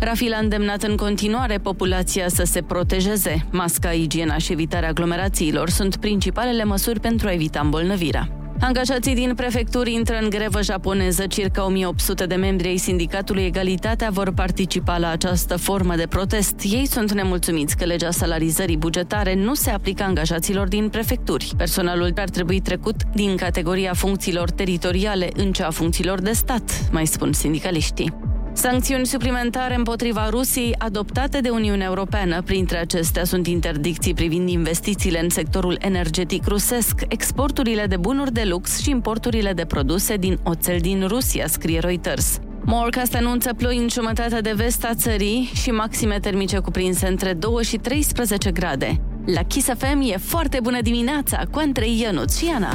[0.00, 3.46] Rafila a îndemnat în continuare populația să se protejeze.
[3.50, 8.28] Masca, igiena și evitarea aglomerațiilor sunt principalele măsuri pentru a evita îmbolnăvirea.
[8.60, 11.26] Angajații din prefecturi intră în grevă japoneză.
[11.26, 16.54] Circa 1800 de membri ai sindicatului Egalitatea vor participa la această formă de protest.
[16.62, 21.52] Ei sunt nemulțumiți că legea salarizării bugetare nu se aplică angajaților din prefecturi.
[21.56, 27.06] Personalul ar trebui trecut din categoria funcțiilor teritoriale în cea a funcțiilor de stat, mai
[27.06, 28.33] spun sindicaliștii.
[28.56, 32.42] Sancțiuni suplimentare împotriva Rusiei adoptate de Uniunea Europeană.
[32.42, 38.78] Printre acestea sunt interdicții privind investițiile în sectorul energetic rusesc, exporturile de bunuri de lux
[38.80, 42.38] și importurile de produse din oțel din Rusia, scrie Reuters.
[42.64, 47.64] Morecast anunță ploi în jumătatea de vest a țării și maxime termice cuprinse între 2
[47.64, 49.00] și 13 grade.
[49.24, 52.72] La Kiss FM e foarte bună dimineața cu Andrei Ionuț și Ana.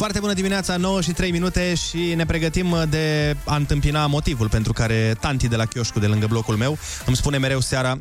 [0.00, 4.72] Foarte bună dimineața, 9 și 3 minute și ne pregătim de a întâmpina motivul pentru
[4.72, 7.98] care tanti de la chioșcu de lângă blocul meu îmi spune mereu seara,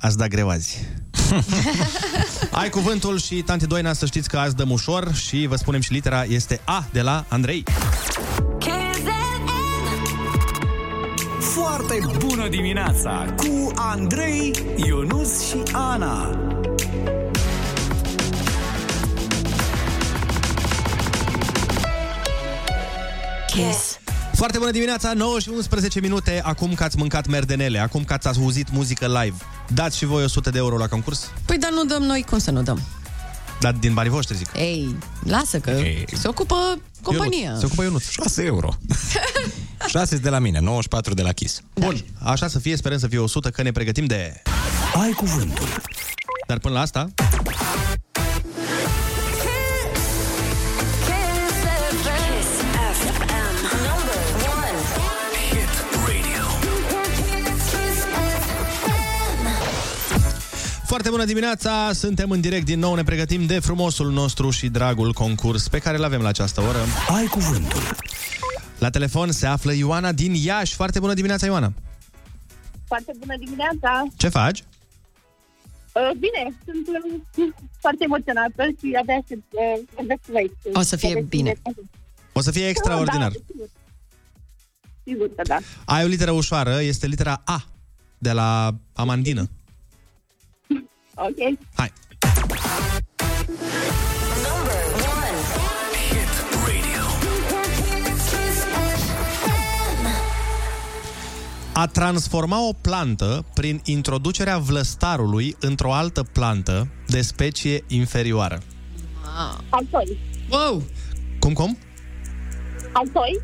[0.00, 0.84] ați dat greu azi.
[2.50, 5.92] Ai cuvântul și tanti Doina să știți că azi dăm ușor și vă spunem și
[5.92, 7.62] litera este A de la Andrei.
[11.40, 16.38] Foarte bună dimineața cu Andrei, Ionus și Ana.
[23.56, 23.98] Kiss.
[24.34, 28.38] Foarte bună dimineața, 9 și 11 minute, acum că ați mâncat merdenele, acum că ați
[28.38, 29.36] auzit muzică live.
[29.74, 31.30] Dați și voi 100 de euro la concurs?
[31.44, 32.80] Păi, dar nu dăm noi, cum să nu dăm?
[33.60, 34.48] Dar din banii voștri, zic.
[34.56, 36.04] Ei, lasă că Ei.
[36.12, 37.38] se ocupă compania.
[37.38, 38.08] Ionuț, se ocupă Ionuț.
[38.08, 38.68] 6 euro.
[39.86, 41.60] 6 de la mine, 94 de la Kiss.
[41.74, 44.42] Bun, așa să fie, sperăm să fie 100, că ne pregătim de...
[45.02, 45.66] Ai cuvântul.
[46.46, 47.08] Dar până la asta,
[60.96, 61.92] Foarte bună dimineața!
[61.92, 65.96] Suntem în direct din nou, ne pregătim de frumosul nostru și dragul concurs pe care
[65.96, 66.78] îl avem la această oră.
[67.16, 67.80] Ai cuvântul.
[68.78, 70.74] La telefon se află Ioana din Iași.
[70.74, 71.72] Foarte bună dimineața, Ioana!
[72.86, 74.06] Foarte bună dimineața!
[74.16, 74.64] Ce faci?
[75.92, 76.86] Uh, Bine, sunt
[77.36, 80.52] uh, foarte emoționată și abia aștept uh, să vorbesc cu voi.
[80.72, 81.52] O să fie bine.
[82.32, 83.30] O să fie extraordinar.
[83.30, 83.68] Da, sigur.
[85.04, 85.58] Sigur că da.
[85.84, 87.64] Ai o literă ușoară, este litera A
[88.18, 89.48] de la Amandină.
[91.16, 91.58] Ok.
[91.74, 91.92] Hai.
[101.72, 108.60] A transforma o plantă prin introducerea vlăstarului într-o altă plantă de specie inferioară.
[109.68, 110.18] Altoi.
[110.50, 110.82] Wow!
[111.38, 111.78] Cum, cum?
[112.92, 113.40] Altoi?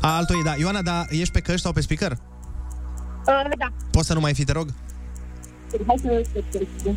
[0.00, 0.54] A, altoi, da.
[0.58, 2.10] Ioana, da, ești pe căști sau pe speaker?
[2.10, 3.66] Uh, da.
[3.90, 4.68] Poți să nu mai fi, te rog?
[5.86, 6.96] Hai să respectăm.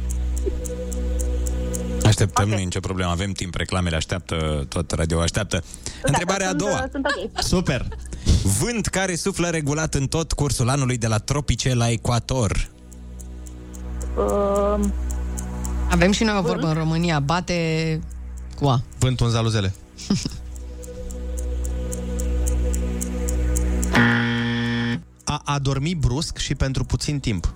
[2.06, 2.56] Așteptăm, okay.
[2.56, 5.64] nu e nicio problemă, avem timp, reclamele așteaptă, tot radio așteaptă.
[6.04, 6.84] Întrebarea a sunt, doua.
[6.84, 7.42] uh, Sunt ok.
[7.44, 7.88] Super!
[8.60, 12.70] Vânt care suflă regulat în tot cursul anului de la tropice la ecuator.
[14.18, 14.80] Uh,
[15.90, 18.00] Avem și noi o vorbă în România, bate
[18.60, 18.82] cu A.
[19.00, 19.74] Vântul în zaluzele.
[25.24, 27.54] A adormi brusc și pentru puțin timp.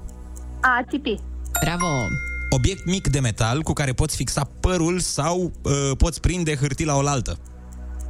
[0.63, 1.19] A țipi.
[1.63, 2.07] Bravo!
[2.49, 6.95] Obiect mic de metal cu care poți fixa părul sau uh, poți prinde hârtii la
[6.95, 7.37] oaltă.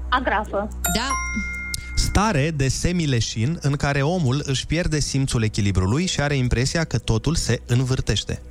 [0.09, 0.67] Agrafă.
[0.95, 1.07] Da.
[1.95, 7.35] Stare de semileșin în care omul își pierde simțul echilibrului și are impresia că totul
[7.35, 8.41] se învârtește.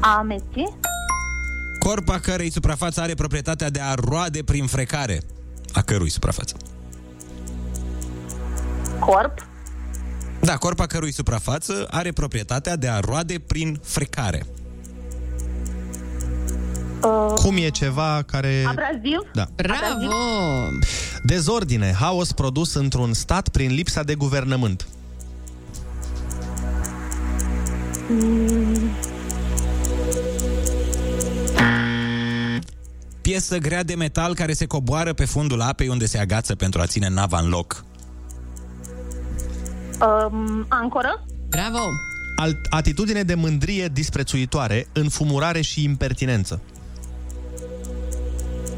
[0.00, 0.44] A ameți.
[1.78, 5.22] Corp a cărei suprafață are proprietatea de a roade prin frecare.
[5.72, 6.56] A cărui suprafață?
[8.98, 9.52] Corp.
[10.40, 14.46] Da, corp a cărui suprafață are proprietatea de a roade prin frecare.
[17.02, 18.64] Uh, Cum e ceva care...
[18.66, 19.20] abraziv.
[19.32, 19.48] Da.
[19.54, 20.14] Bravo!
[21.22, 24.86] Dezordine, haos produs într-un stat prin lipsa de guvernământ.
[28.08, 28.90] Mm,
[33.22, 36.86] Piesă grea de metal care se coboară pe fundul apei unde se agață pentru a
[36.86, 37.84] ține nava în loc.
[40.00, 41.24] Um, ancoră.
[41.48, 41.78] Bravo!
[42.36, 46.60] Alt- atitudine de mândrie disprețuitoare, înfumurare și impertinență.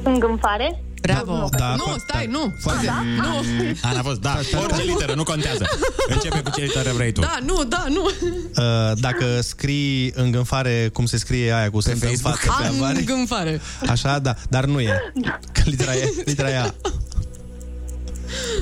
[0.02, 0.80] Îngânfare.
[1.02, 1.48] Bravo!
[1.58, 2.54] Da, nu, foarte stai, nu!
[2.60, 2.90] Foarte.
[3.16, 3.44] Nu!
[3.82, 5.66] Ana a fost, da, orice literă, nu contează.
[6.08, 7.20] Începe cu ce literă vrei tu.
[7.20, 8.04] Da, nu, da, nu!
[8.04, 12.34] Uh, dacă scrii îngânfare, cum se scrie aia cu semn în Facebook.
[12.36, 13.60] față pe avare, Îngânfare.
[13.88, 15.12] așa, da, dar nu e.
[15.52, 16.74] Că litera e, litera e A.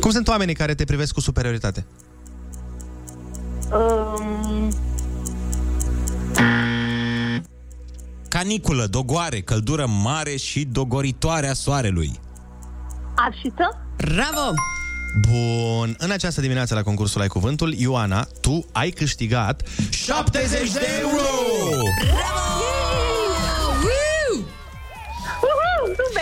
[0.01, 1.87] Cum sunt oamenii care te privesc cu superioritate?
[3.73, 4.73] Um,
[8.29, 12.21] Caniculă, dogoare, căldură mare și dogoritoare a soarelui.
[13.15, 13.87] arșiță?
[13.97, 14.53] Bravo!
[15.31, 21.23] Bun, în această dimineață la concursul Ai Cuvântul, Ioana, tu ai câștigat 70 de euro!
[21.71, 22.84] Uhu,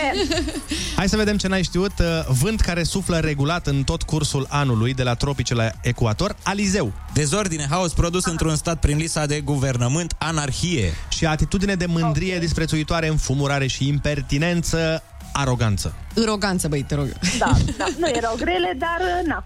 [0.03, 0.41] super!
[0.95, 1.91] Hai să vedem ce n-ai știut.
[1.99, 6.93] Uh, Vânt care suflă regulat în tot cursul anului, de la tropice la ecuator, Alizeu.
[7.13, 10.93] Dezordine, haos produs într-un stat prin lista de guvernământ, anarhie.
[11.09, 12.39] Și atitudine de mândrie okay.
[12.39, 15.93] disprețuitoare, înfumurare și impertinență, aroganță.
[16.21, 17.07] Aroganță, băi, te rog.
[17.39, 19.45] Da, da, nu erau grele, dar uh, na.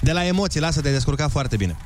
[0.00, 1.76] De la emoții, lasă, te-ai descurcat foarte bine.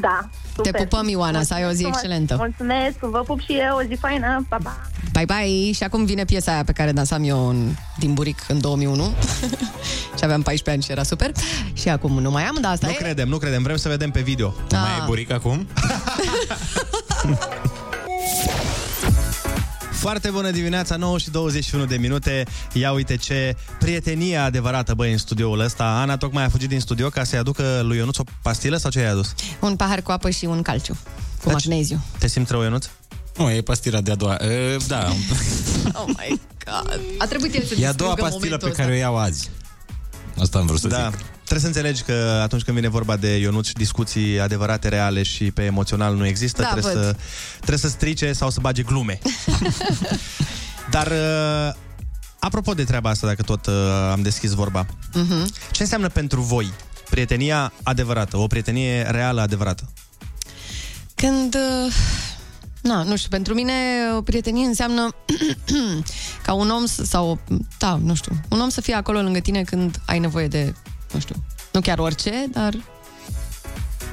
[0.00, 0.72] Da, super.
[0.72, 1.94] Te pupăm, Ioana, să ai o zi Mulțumesc.
[2.02, 2.34] excelentă.
[2.38, 4.80] Mulțumesc, vă pup și eu, o zi faină, pa, pa!
[5.12, 5.72] Bye, bye!
[5.72, 7.68] Și acum vine piesa aia pe care dansam eu în,
[7.98, 9.02] din buric în 2001.
[10.18, 11.32] și aveam 14 ani și era super.
[11.72, 12.96] Și acum nu mai am, dar asta Nu e.
[12.96, 14.54] credem, nu credem, vrem să vedem pe video.
[14.70, 15.66] Nu mai e buric acum?
[20.02, 22.44] Foarte bună dimineața, 9 și 21 de minute.
[22.72, 25.84] Ia uite ce prietenie adevărată, băi, în studioul ăsta.
[25.84, 28.98] Ana tocmai a fugit din studio ca să-i aducă lui Ionuț o pastilă sau ce
[28.98, 29.34] i-ai adus?
[29.60, 30.96] Un pahar cu apă și un calciu.
[31.44, 32.00] Cu magneziu.
[32.18, 32.86] Te simți rău, Ionuț?
[33.36, 34.34] Nu, e pastila de a doua.
[34.34, 35.08] E, da,
[36.00, 37.00] Oh my god.
[37.18, 39.50] A trebuit el să e a doua distrugă pastilă pe momentul care o iau azi.
[40.40, 41.10] Asta am vrut să Da.
[41.10, 41.18] zic.
[41.52, 45.50] Trebuie să înțelegi că atunci când vine vorba de Ionuț și discuții adevărate, reale și
[45.50, 47.02] pe emoțional nu există, Da, trebuie, văd.
[47.02, 47.16] să,
[47.56, 49.18] trebuie să strice sau să bage glume.
[50.90, 51.74] Dar, uh,
[52.38, 53.74] apropo de treaba asta, dacă tot uh,
[54.10, 55.50] am deschis vorba, Mhm.
[55.70, 56.72] ce înseamnă pentru voi
[57.10, 59.92] prietenia adevărată, o prietenie reală adevărată?
[61.14, 61.54] Când...
[61.54, 61.92] uh,
[62.82, 63.72] Na, nu știu, pentru mine
[64.16, 65.08] o prietenie înseamnă
[66.46, 67.38] ca un om să, sau,
[67.78, 70.74] da, nu știu, un om să fie acolo lângă tine când ai nevoie de,
[71.12, 71.34] nu știu,
[71.72, 72.74] nu chiar orice, dar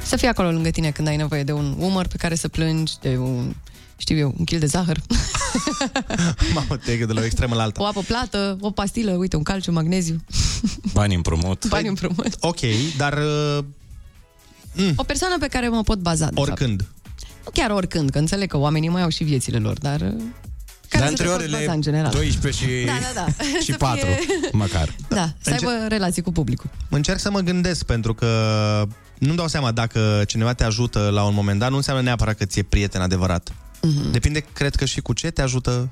[0.04, 2.94] să fie acolo lângă tine când ai nevoie de un umăr pe care să plângi,
[3.02, 3.54] de un,
[3.98, 4.98] știu eu, un kil de zahăr,
[6.54, 7.82] Mamă, te de la o extremă la alta.
[7.82, 10.24] o apă plată, o pastilă, uite, un calciu, magneziu,
[10.94, 11.68] Bani împrumut.
[11.68, 12.36] bani împrumut.
[12.40, 12.60] Ok,
[12.98, 13.18] dar
[13.58, 13.64] uh,
[14.96, 16.82] O persoană pe care mă pot baza, de oricând.
[16.82, 16.94] Fapt.
[17.46, 20.14] Nu chiar oricând, că înțeleg că oamenii mai au și viețile lor, dar...
[20.94, 22.12] uh, Care Dar să între te poți orele baza în general.
[22.12, 23.44] 12 și, Da, da, da.
[23.66, 24.96] și Să 4, fie- măcar.
[25.10, 26.70] Da, să Înce- aibă relații cu publicul.
[26.90, 28.28] Încerc să mă gândesc, pentru că
[29.20, 32.46] nu-mi dau seama dacă cineva te ajută la un moment dat, nu înseamnă neapărat că
[32.46, 33.52] ți-e prieten adevărat.
[33.82, 34.12] Mhm.
[34.12, 35.90] Depinde, cred că și cu ce te ajută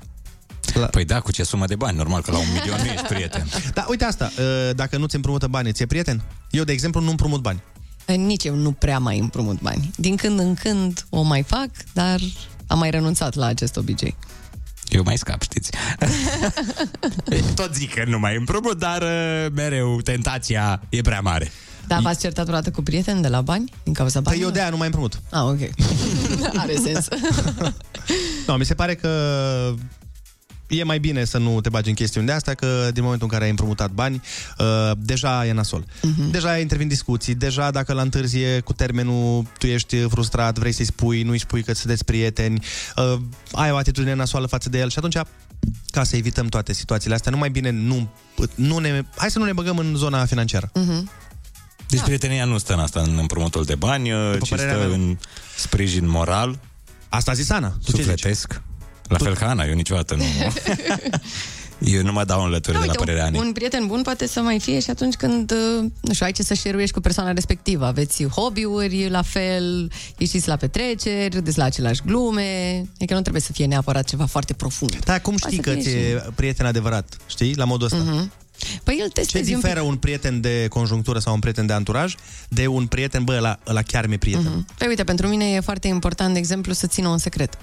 [0.74, 0.86] la...
[0.86, 1.96] Păi da, cu ce sumă de bani?
[1.96, 3.46] Normal că la un milion nu ești prieten.
[3.74, 6.22] Da, uite asta, uh, dacă nu ți împrumută bani, ți-e prieten?
[6.50, 7.62] Eu, de exemplu, nu împrumut bani.
[8.16, 9.90] Nici eu nu prea mai împrumut bani.
[9.96, 12.20] Din când în când o mai fac, dar
[12.66, 14.16] am mai renunțat la acest obicei.
[14.88, 15.70] Eu mai scap, știți.
[17.54, 21.52] Tot zic că nu mai împrumut, dar uh, mereu tentația e prea mare.
[21.86, 23.72] Da, v-ați certat vreodată cu prieteni de la bani?
[23.82, 24.48] Din cauza Păi banilor?
[24.48, 25.20] eu de aia nu mai împrumut.
[25.30, 25.58] Ah, ok.
[26.62, 27.08] Are sens.
[28.46, 29.08] Nu, mi se pare că
[30.68, 33.32] e mai bine să nu te bagi în chestiuni de astea, că din momentul în
[33.32, 34.22] care ai împrumutat bani,
[34.58, 35.84] uh, deja e nasol.
[36.02, 36.30] Mhm.
[36.30, 41.22] Deja intervin discuții, deja dacă la întârzie cu termenul tu ești frustrat, vrei să-i spui,
[41.22, 42.64] nu-i spui că sunteți prieteni,
[42.96, 43.18] uh,
[43.52, 45.16] ai o atitudine nasoală față de el și atunci
[45.90, 48.08] ca să evităm toate situațiile astea, nu mai bine nu,
[48.54, 50.70] nu ne, hai să nu ne băgăm în zona financiară.
[50.74, 51.10] Mhm.
[51.88, 54.96] Deci prietenia nu stă în asta, în împrumutul de bani, uh, ci părerea stă mea.
[54.96, 55.18] în
[55.56, 56.58] sprijin moral.
[57.08, 57.68] Asta a zis Ana.
[57.68, 58.60] Tu ce Sufletesc.
[59.08, 60.24] La fel ca Ana, eu niciodată nu...
[61.94, 63.46] eu nu mă dau în lături Da, de la uite, părerea un, Anei.
[63.46, 66.42] un prieten bun poate să mai fie și atunci când, uh, nu știu, ai ce
[66.42, 67.86] să share cu persoana respectivă.
[67.86, 72.84] Aveți hobby-uri la fel, ieșiți la petreceri, râdeți la același glume.
[72.94, 74.98] Adică nu trebuie să fie neapărat ceva foarte profund.
[75.04, 77.16] Da, cum știi Poate că să fie ți-e prieten adevărat?
[77.26, 77.54] Știi?
[77.56, 77.98] La modul ăsta.
[77.98, 78.32] Mhm.
[78.82, 82.14] Păi îl Ce testezi un diferă un prieten de conjunctură sau un prieten de anturaj
[82.48, 84.52] de un prieten, bă, ăla, ăla chiar mi-e prieten?
[84.54, 84.66] Mhm.
[84.78, 87.58] Păi uite, pentru mine e foarte important, de exemplu, să țină un secret.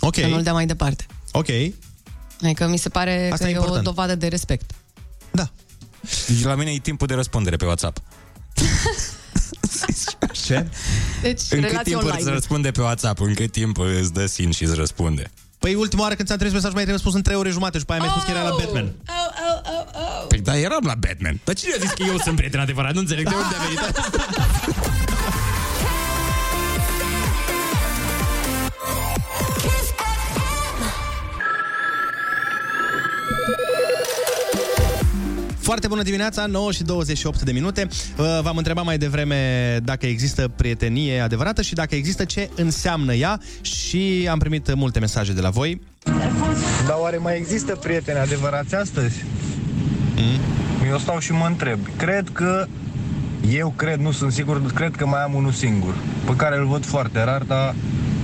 [0.00, 0.14] Ok.
[0.14, 1.06] Să nu-l dea mai departe.
[1.32, 1.48] Ok.
[2.42, 3.84] Adică mi se pare Asta că e e, o important.
[3.84, 4.70] dovadă de respect.
[6.26, 7.98] Deci la mine e timpul de răspundere pe WhatsApp.
[10.46, 10.66] Ce?
[11.22, 12.30] Deci, În cât relații timp îți online.
[12.30, 13.20] răspunde pe WhatsApp?
[13.20, 15.30] În cât timp îți dă sin și îți răspunde?
[15.58, 17.84] Păi ultima oară când ți-am trimis mesaj, mai ai răspuns în 3 ore jumate și
[17.84, 18.92] pe aia mi-ai spus că era la Batman.
[20.28, 21.40] Păi da, eram la Batman.
[21.44, 22.92] Dar cine a zis că eu sunt prieten adevărat?
[22.94, 24.02] Nu înțeleg de unde a venit asta.
[35.64, 37.88] Foarte bună dimineața, 9 și 28 de minute.
[38.18, 43.40] Uh, V-am întrebat mai devreme dacă există prietenie adevărată și dacă există ce înseamnă ea
[43.60, 45.80] și am primit multe mesaje de la voi.
[46.86, 49.24] Dar oare mai există prieteni adevărați astăzi?
[50.16, 50.86] Mm?
[50.88, 51.78] eu stau și mă întreb.
[51.96, 52.66] Cred că,
[53.50, 55.94] eu cred, nu sunt sigur, cred că mai am unul singur,
[56.24, 57.74] pe care îl văd foarte rar, dar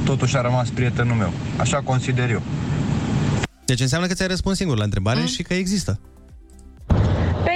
[0.05, 1.33] totuși a rămas prietenul meu.
[1.57, 2.43] Așa consider eu.
[3.65, 5.27] Deci înseamnă că ți-ai răspuns singur la întrebare mm.
[5.27, 6.01] și că există.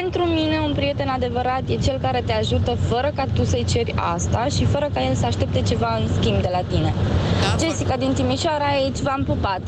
[0.01, 3.95] Pentru mine, un prieten adevărat e cel care te ajută fără ca tu să-i ceri
[3.97, 6.95] asta și fără ca el să aștepte ceva în schimb de la tine.
[7.43, 9.61] Da, Jessica din Timișoara aici, v-am pupat.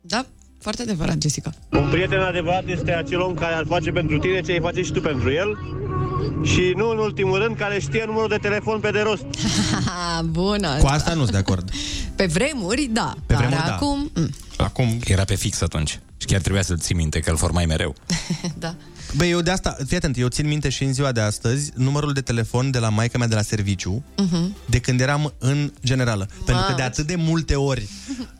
[0.00, 0.26] Da,
[0.60, 1.50] foarte adevărat, Jessica.
[1.70, 4.92] Un prieten adevărat este acel om care ar face pentru tine ce ai face și
[4.92, 5.58] tu pentru el
[6.42, 9.24] și nu în ultimul rând care știe numărul de telefon pe de rost.
[10.40, 10.76] Bună.
[10.78, 11.70] Cu asta nu sunt de acord.
[12.16, 13.14] Pe vremuri, da.
[13.26, 13.74] Pe dar vremuri, da.
[13.74, 14.10] acum...
[14.14, 14.98] Mm, Acum...
[15.04, 16.00] Era pe fix atunci.
[16.16, 17.94] Și chiar trebuia să-l ții minte, că îl formai mereu.
[18.58, 18.74] da.
[19.16, 22.12] Băi, eu de asta, fii atent, eu țin minte și în ziua de astăzi numărul
[22.12, 24.56] de telefon de la maica mea de la serviciu, Mhm.
[24.66, 26.28] de când eram în generală.
[26.44, 27.88] Pentru că de atât de multe ori,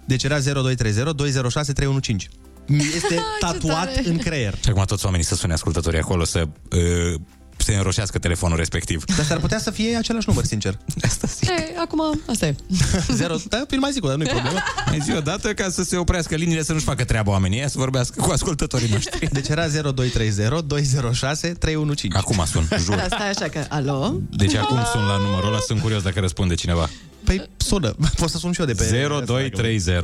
[0.05, 2.29] deci era 0230 206 315.
[2.67, 4.55] Mi Este tatuat în creier.
[4.63, 7.21] Și acum toți oamenii să sune ascultătorii acolo să uh,
[7.57, 9.05] se înroșească telefonul respectiv.
[9.05, 10.79] Dar s-ar putea să fie același număr, sincer.
[11.09, 11.49] Asta zic.
[11.49, 12.55] E, acum, asta e.
[13.21, 14.59] Zero, da, îl mai zic o dată, nu-i problemă.
[14.87, 17.69] Mai zi o dată ca să se oprească liniile, să nu-și facă treaba oamenii, ăia
[17.69, 19.29] să vorbească cu ascultătorii noștri.
[19.33, 22.19] Deci era 0230 206 315.
[22.19, 22.97] Acum sun, jur.
[22.97, 23.65] Da, stai așa că...
[23.69, 24.21] Alo?
[24.31, 26.91] Deci acum sun la numărul ăla, sunt curios dacă răspunde cineva.
[27.25, 29.09] Păi sună, pot să sun și eu de pe...
[29.27, 29.95] 0230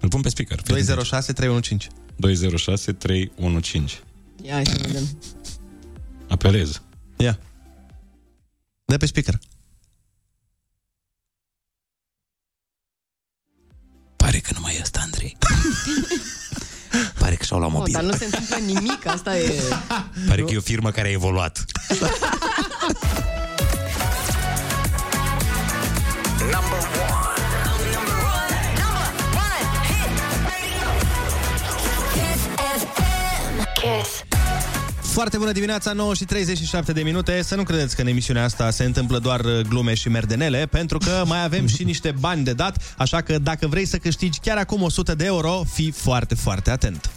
[0.00, 0.60] Îl pun pe speaker.
[0.62, 1.88] 206 315.
[2.16, 3.98] 206 315.
[4.42, 5.08] Ia hai să vedem.
[6.34, 6.82] Apelez.
[7.16, 7.38] Ia.
[8.84, 9.38] Dă pe speaker.
[14.16, 15.36] Pare că nu mai este Andrei.
[17.18, 17.92] Pare că și-au luat Oh, mobil.
[17.92, 19.60] dar nu se întâmplă nimic, asta e...
[20.28, 21.64] Pare că e o firmă care a evoluat.
[35.14, 37.42] Foarte bună dimineața, 9 și 37 de minute.
[37.42, 40.98] Să nu credeți că în emisiunea asta se întâmplă doar uh, glume și merdenele, pentru
[40.98, 44.56] că mai avem și niște bani de dat, așa că dacă vrei să câștigi chiar
[44.56, 47.10] acum 100 de euro, fii foarte, foarte atent.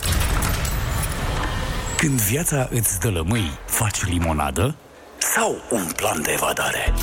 [1.98, 4.76] Când viața îți dă lămâi, faci limonadă
[5.36, 6.94] sau un plan de evadare?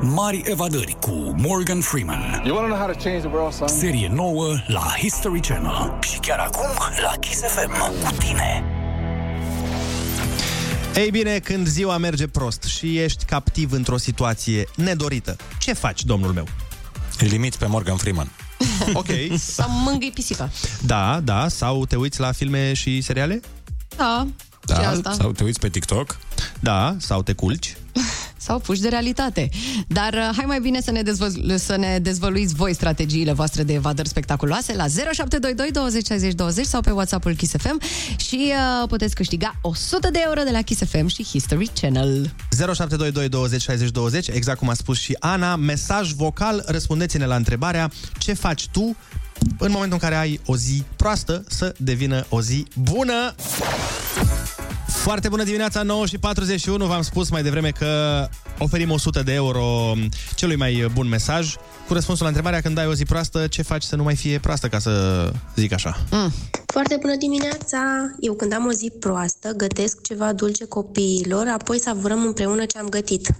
[0.00, 2.42] Mari evadări cu Morgan Freeman.
[2.44, 3.68] You wanna know how to change the world, son?
[3.68, 5.98] Serie nouă la History Channel.
[6.00, 6.70] Și chiar acum
[7.02, 8.64] la Kiss FM cu tine.
[10.94, 16.32] Ei bine, când ziua merge prost și ești captiv într-o situație nedorită, ce faci, domnul
[16.32, 16.46] meu?
[17.18, 18.30] Îl limiți pe Morgan Freeman.
[18.92, 19.06] Ok.
[19.38, 20.50] Sau mângâi pisica.
[20.82, 23.40] Da, da, sau te uiți la filme și seriale?
[23.96, 24.26] Da,
[24.64, 25.12] Da, și asta.
[25.12, 26.18] sau te uiți pe TikTok.
[26.60, 27.76] Da, sau te culci.
[28.44, 29.48] Sau puși de realitate.
[29.86, 33.72] Dar uh, hai mai bine să ne, dezvăl- să ne dezvăluiți voi strategiile voastre de
[33.72, 37.80] evadări spectaculoase la 0722 20 60 20 sau pe WhatsApp-ul Kiss FM
[38.16, 42.34] și uh, puteți câștiga 100 de euro de la Kiss FM și History Channel.
[42.50, 47.90] 0722 20 60 20, exact cum a spus și Ana, mesaj vocal, răspundeți-ne la întrebarea
[48.18, 48.96] ce faci tu
[49.58, 53.34] în momentul în care ai o zi proastă să devină o zi bună.
[55.02, 58.28] Foarte bună dimineața, 9 și 41, v-am spus mai devreme că
[58.58, 59.92] oferim 100 de euro
[60.34, 61.54] celui mai bun mesaj
[61.86, 64.38] cu răspunsul la întrebarea când ai o zi proastă, ce faci să nu mai fie
[64.38, 65.96] proastă, ca să zic așa.
[66.10, 66.32] Mm.
[66.66, 67.78] Foarte bună dimineața!
[68.20, 72.88] Eu când am o zi proastă, gătesc ceva dulce copiilor, apoi savurăm împreună ce am
[72.88, 73.34] gătit.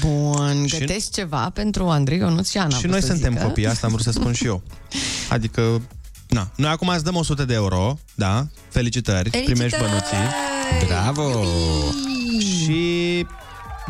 [0.00, 2.76] Bun, gătești ceva pentru Andrei, Ionuț și Ana.
[2.76, 3.44] și pot noi să suntem zică.
[3.44, 4.62] copii, asta am vrut să spun și eu.
[5.28, 5.80] Adică,
[6.30, 8.46] na, noi acum îți dăm 100 de euro, da?
[8.68, 10.16] Felicitări, primești bănuții.
[10.86, 11.44] Bravo!
[12.62, 13.26] Și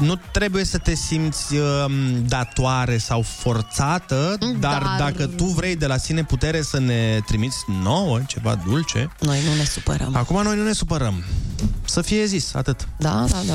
[0.00, 1.92] nu trebuie să te simți um,
[2.28, 7.56] datoare sau forțată, dar, Dar- dacă tu vrei de la sine putere să ne trimiți
[7.82, 9.12] nouă ceva dulce...
[9.20, 10.16] Noi nu ne supărăm.
[10.16, 11.24] Acum noi nu ne supărăm.
[11.84, 12.88] Să fie zis, atât.
[12.98, 13.54] Da, da, da.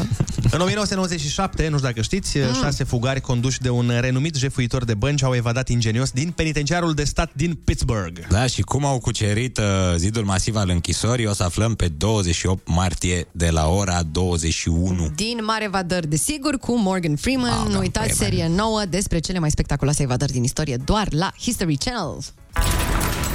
[0.51, 2.53] În 1997, nu știu dacă știți, mm.
[2.53, 7.03] șase fugari conduși de un renumit jefuitor de bănci au evadat ingenios din penitenciarul de
[7.03, 8.19] stat din Pittsburgh.
[8.29, 9.63] Da, și cum au cucerit uh,
[9.95, 15.11] zidul masiv al închisorii o să aflăm pe 28 martie de la ora 21.
[15.15, 17.51] Din Mare Evadări, desigur, cu Morgan Freeman.
[17.51, 18.29] Ah, nu da, uitați, Freeman.
[18.29, 22.17] serie nouă despre cele mai spectaculoase evadări din istorie, doar la History Channel.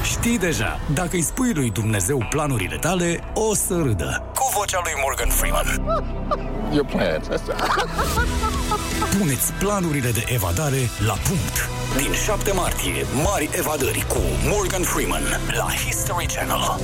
[0.04, 4.22] Știi deja, dacă îi spui lui Dumnezeu planurile tale, o să râdă.
[4.34, 5.66] Cu vocea lui Morgan Freeman.
[6.74, 7.26] Your plans.
[9.18, 11.68] Puneți planurile de evadare la punct.
[11.96, 14.20] Din 7 martie, mari evadări cu
[14.52, 15.22] Morgan Freeman
[15.56, 16.78] la History Channel.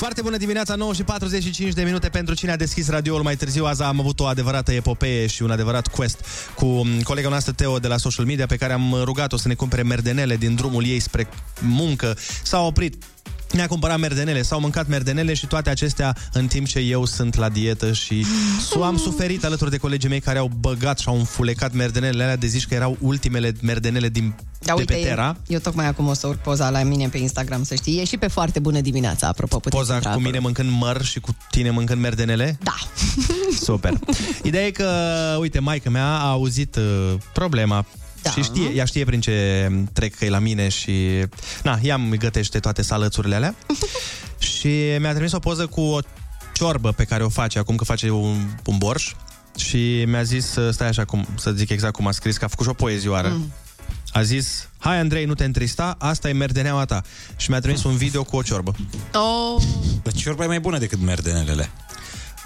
[0.00, 3.64] Foarte bună dimineața, 9 și 45 de minute pentru cine a deschis radioul mai târziu.
[3.64, 6.24] Azi am avut o adevărată epopee și un adevărat quest
[6.54, 9.54] cu m, colega noastră Teo de la social media pe care am rugat-o să ne
[9.54, 11.28] cumpere merdenele din drumul ei spre
[11.60, 12.16] muncă.
[12.42, 13.04] S-a oprit
[13.52, 17.48] mi-a cumpărat merdenele, s-au mâncat merdenele și toate acestea în timp ce eu sunt la
[17.48, 18.26] dietă și
[18.70, 22.36] su- am suferit alături de colegii mei care au băgat și au înfulecat merdenele alea
[22.36, 25.36] de zici că erau ultimele merdenele din, Da, de uite, pe Terra.
[25.46, 27.98] eu tocmai acum o să urc poza la mine pe Instagram, să știi.
[28.00, 29.56] E și pe foarte bună dimineața, apropo.
[29.58, 30.30] puteți Poza intra cu acolo.
[30.30, 32.58] mine mâncând măr și cu tine mâncând merdenele?
[32.62, 32.74] Da.
[33.60, 33.92] Super.
[34.42, 34.86] Ideea e că,
[35.40, 37.86] uite, maica mea a auzit uh, problema
[38.22, 38.30] da.
[38.30, 41.26] și știe, ea știe prin ce trec că e la mine și,
[41.62, 43.54] na, ea îmi gătește toate salățurile alea
[44.54, 45.98] și mi-a trimis o poză cu o
[46.54, 49.12] ciorbă pe care o face acum că face un, un borș
[49.56, 52.48] și mi-a zis, uh, stai așa, cum, să zic exact cum a scris, că a
[52.48, 53.28] făcut și o poezioară.
[53.28, 53.52] Mm.
[54.12, 57.02] A zis, hai Andrei, nu te întrista, asta e merdeneaua ta.
[57.36, 58.74] Și mi-a trimis un video cu o ciorbă.
[59.14, 59.62] Oh,
[60.02, 61.70] Dar ciorba e mai bună decât merdenelele.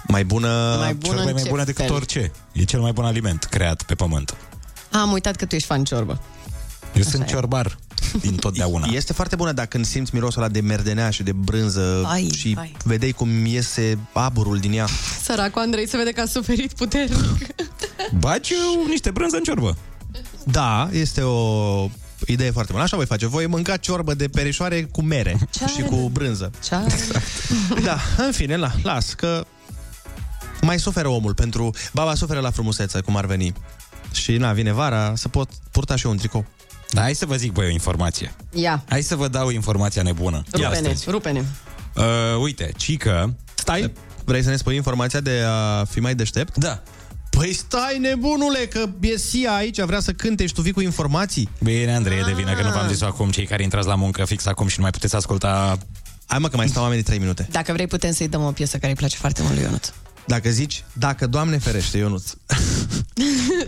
[0.07, 0.75] Mai bună...
[0.79, 1.93] Mai bună ciorba e în mai ce bună decât fel?
[1.93, 2.31] orice.
[2.51, 4.35] E cel mai bun aliment creat pe pământ.
[5.01, 6.21] Am uitat că tu ești fan ciorbă.
[6.95, 7.77] Eu sunt ciorbar
[8.21, 8.87] din totdeauna.
[8.91, 12.55] Este foarte bună dacă când simți mirosul ăla de merdenea și de brânză Ai, și
[12.59, 12.75] ai.
[12.83, 14.87] vedeai cum iese aburul din ea.
[15.23, 17.37] Săracul Andrei se vede că a suferit puternic.
[18.19, 19.77] Baci uh, niște brânză în ciorbă.
[20.43, 21.89] Da, este o
[22.27, 22.83] idee foarte bună.
[22.83, 23.25] Așa voi face.
[23.27, 26.51] Voi mânca ciorbă de perișoare cu mere Ce și are cu de- brânză.
[26.63, 26.95] Ce are?
[27.83, 29.45] Da, în fine, la, las, că
[30.61, 31.71] mai suferă omul pentru...
[31.93, 33.53] Baba suferă la frumusețe, cum ar veni.
[34.15, 36.45] Și, na, vine vara, să pot purta și eu un tricou.
[36.89, 38.33] Da, hai să vă zic, băi, o informație.
[38.53, 40.43] Ia, Hai să vă dau informația nebună.
[40.51, 41.09] de rupe-ne, astăzi.
[41.09, 41.43] rupe-ne.
[41.95, 42.03] Uh,
[42.41, 43.35] uite, Cică...
[43.55, 43.91] Stai,
[44.23, 46.57] vrei să ne spui informația de a fi mai deștept?
[46.57, 46.81] Da.
[47.29, 51.49] Păi stai, nebunule, că e Sia aici, vrea să cânte și tu vii cu informații.
[51.63, 54.25] Bine, Andrei, e de vină că nu v-am zis acum cei care intrați la muncă
[54.25, 55.77] fix acum și nu mai puteți asculta...
[56.25, 57.47] Hai mă, că mai stau oamenii 3 minute.
[57.51, 59.93] Dacă vrei, putem să-i dăm o piesă care îi place foarte mult lui Ionut.
[60.27, 62.23] Dacă zici, dacă Doamne ferește, Ionuț,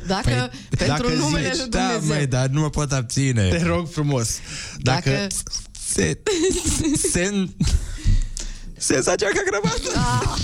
[0.07, 2.15] Dacă, Păi, pentru dacă numele zici, lui Da, Dumnezeu.
[2.15, 3.47] măi, dar nu mă pot abține.
[3.49, 4.29] te rog frumos.
[4.77, 5.27] Dacă, Dacă...
[5.93, 6.17] Se...
[7.11, 7.55] Sen...
[8.77, 10.07] Senzația ca grămadă.
[10.09, 10.39] Ah,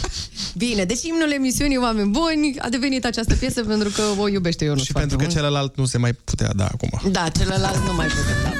[0.56, 4.84] Bine, deci imnul emisiunii Oameni Buni a devenit această piesă pentru că o iubește Ionut
[4.84, 5.36] și foarte pentru că mult.
[5.36, 7.12] celălalt nu se mai putea da acum.
[7.12, 8.53] Da, celălalt nu mai putem da.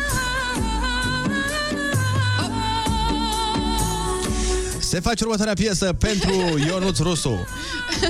[4.94, 7.48] Se face următoarea piesă pentru Ionuț Rusu.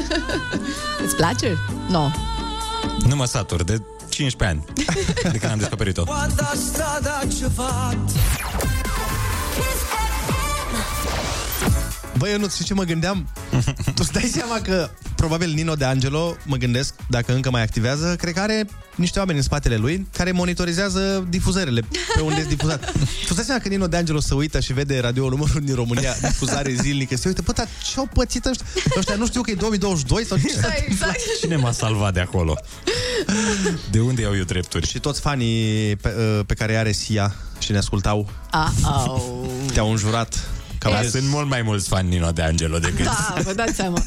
[1.05, 1.57] Îți place?
[1.87, 1.91] Nu.
[1.91, 2.09] No.
[3.07, 4.65] Nu mă satur, de 15 ani
[5.31, 6.03] de când am descoperit-o.
[12.23, 13.29] Băi, Ionuț, știi ce mă gândeam?
[13.95, 18.15] tu îți dai seama că probabil Nino de Angelo, mă gândesc, dacă încă mai activează,
[18.15, 21.81] cred că are niște oameni în spatele lui care monitorizează difuzările
[22.15, 22.91] pe unde e difuzat.
[23.25, 25.75] tu îți dai seama că Nino de Angelo se uită și vede radio numărul din
[25.75, 28.65] România, difuzare zilnică, se uită, bă, dar ce-au pățit ăștia?
[28.97, 30.59] Ăștia nu știu că e 2022 sau ce?
[30.61, 31.19] Da, exact.
[31.39, 32.57] Cine m-a salvat de acolo?
[33.91, 34.87] De unde iau eu drepturi?
[34.87, 38.29] Și toți fanii pe, uh, pe care are Sia și ne ascultau
[38.83, 39.49] Au.
[39.73, 40.47] te-au înjurat.
[40.83, 43.75] Că Dar au sunt mult mai mulți fani Nino de Angelo decât Da, vă dați
[43.75, 44.05] seama.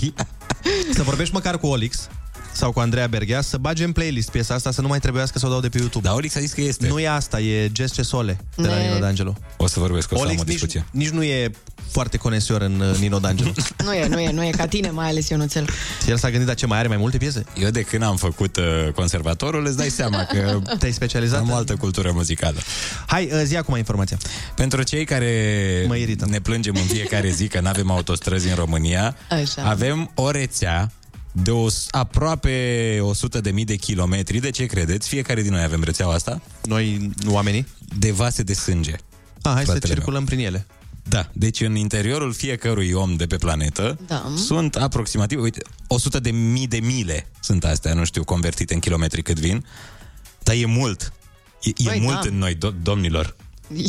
[0.94, 2.08] Să vorbești măcar cu Olix
[2.56, 5.46] sau cu Andreea Berghea să bage în playlist piesa asta să nu mai trebuiască să
[5.46, 6.08] o dau de pe YouTube.
[6.08, 6.86] Da, Olix a zis că este.
[6.88, 9.32] Nu e asta, e Jess Cesole de la Ne- Nino D'Angelo.
[9.56, 10.84] O să vorbesc, o să am Olix o nici, discuție.
[10.90, 11.50] nici nu e
[11.90, 13.52] foarte conesior în uh, Nino D'Angelo.
[13.84, 15.68] Nu e, nu e, nu e ca tine, mai ales Ionuțel.
[16.08, 17.44] El s-a gândit, dar ce mai are mai multe piese?
[17.58, 18.64] Eu de când am făcut uh,
[18.94, 21.40] conservatorul, îți dai seama că Te-ai specializat?
[21.40, 22.58] am o altă cultură muzicală.
[23.06, 24.16] Hai, uh, zi acum informația.
[24.54, 26.26] Pentru cei care Mă irită.
[26.28, 29.62] ne plângem în fiecare zi că nu avem autostrăzi în România, Așa.
[29.62, 30.92] avem o rețea
[31.42, 34.38] de o, aproape 100 de mii de kilometri.
[34.40, 35.08] De ce credeți?
[35.08, 37.66] Fiecare din noi avem rețeaua asta Noi, oamenii?
[37.98, 38.92] de vase de sânge.
[39.42, 39.94] Ah, hai să Fratele meu.
[39.94, 40.66] circulăm prin ele.
[41.08, 44.32] Da, deci în interiorul fiecărui om de pe planetă Da.
[44.36, 49.22] sunt aproximativ, uite, 100 de mii de mile sunt astea, nu știu, convertite în kilometri
[49.22, 49.64] cât vin,
[50.42, 51.12] dar e mult.
[51.62, 52.28] E, e Băi, mult da.
[52.28, 53.36] în noi, do- domnilor.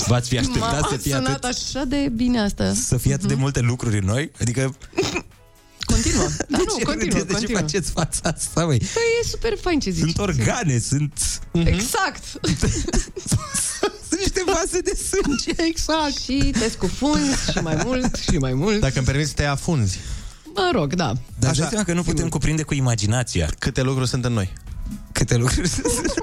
[0.07, 2.73] V-ați fi așteptat M-a să fie sunat atât, așa de bine asta.
[2.73, 4.31] să fie atât de multe lucruri în noi?
[4.41, 4.94] Adică, Continuă.
[4.94, 4.94] Da,
[6.27, 7.60] de nu, ce, continuă, de ce continuă.
[7.60, 8.77] faceți fața asta, băi?
[8.77, 10.02] Păi e super fain ce zici.
[10.03, 11.14] Sunt organe, sunt...
[11.52, 12.23] Exact.
[14.10, 15.64] Sunt niște vase de sânge.
[15.68, 16.18] Exact.
[16.22, 18.80] Și te scufunzi și mai mult și mai mult.
[18.80, 19.99] Dacă îmi permiți, te afunzi.
[20.53, 21.14] Mă rog, da.
[21.39, 21.61] Dar Așa.
[21.61, 24.53] Așa, seama că nu putem cuprinde cu imaginația Câte lucruri sunt în noi.
[25.11, 26.14] câte lucruri sunt.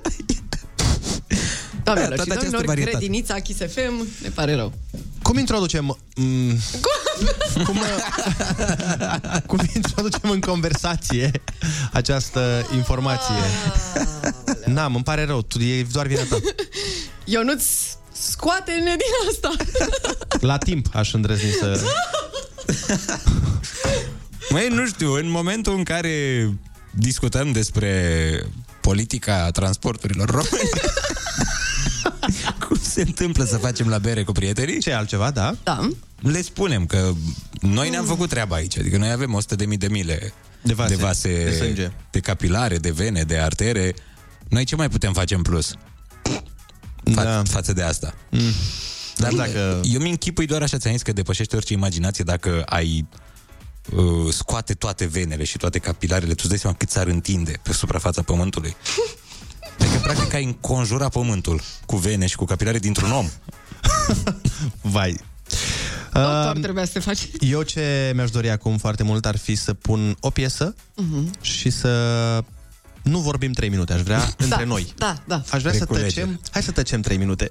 [1.84, 2.96] Doamnelor toată și această domnilor, varietate.
[2.96, 4.72] grădinița Kiss FM, ne pare rău.
[5.32, 5.98] Cum introducem...
[6.16, 6.58] Mm,
[7.64, 7.80] cum,
[9.46, 11.30] cum introducem în conversație
[11.92, 13.34] această informație?
[14.64, 16.36] N-am, îmi pare rău, tu, e doar vina ta.
[17.24, 17.64] Ionuț
[18.12, 19.64] Scoate-ne din asta!
[20.40, 21.80] La timp aș îndrăzni să...
[24.50, 26.48] Măi, nu știu, în momentul în care
[26.90, 28.46] discutăm despre
[28.80, 31.11] politica transporturilor români, cum
[32.92, 34.80] se întâmplă să facem la bere cu prietenii?
[34.80, 35.54] Ce altceva, da?
[35.62, 35.88] Da.
[36.20, 37.12] Le spunem că
[37.60, 40.32] noi ne-am făcut treaba aici, adică noi avem 100 de mii de mile
[40.62, 41.90] de vase, de, vase de sânge.
[42.10, 43.94] de capilare, de vene, de artere.
[44.48, 45.74] Noi ce mai putem face în plus?
[47.10, 47.42] Fa- da.
[47.44, 48.14] Față de asta.
[48.30, 48.52] Mm.
[49.16, 49.80] Dar dacă...
[49.82, 53.08] Eu mi închipui doar așa, ți-am zis că depășește orice imaginație dacă ai
[53.90, 57.72] uh, scoate toate venele și toate capilarele, tu îți dai seama cât s-ar întinde pe
[57.72, 58.76] suprafața pământului.
[59.82, 63.28] Adică, practic, ai înconjura pământul cu vene și cu capilare dintr-un om.
[64.80, 65.20] Vai.
[66.12, 67.28] Doar trebuia să te faci.
[67.40, 71.30] Eu ce mi-aș dori acum foarte mult ar fi să pun o piesă Mhm.
[71.40, 71.90] și să
[73.02, 74.92] nu vorbim 3 minute, aș vrea între Da, noi.
[74.96, 75.42] Da, da.
[75.50, 76.10] Aș vrea să Reculegere.
[76.26, 76.40] tăcem.
[76.50, 77.48] Hai să tăcem 3 minute.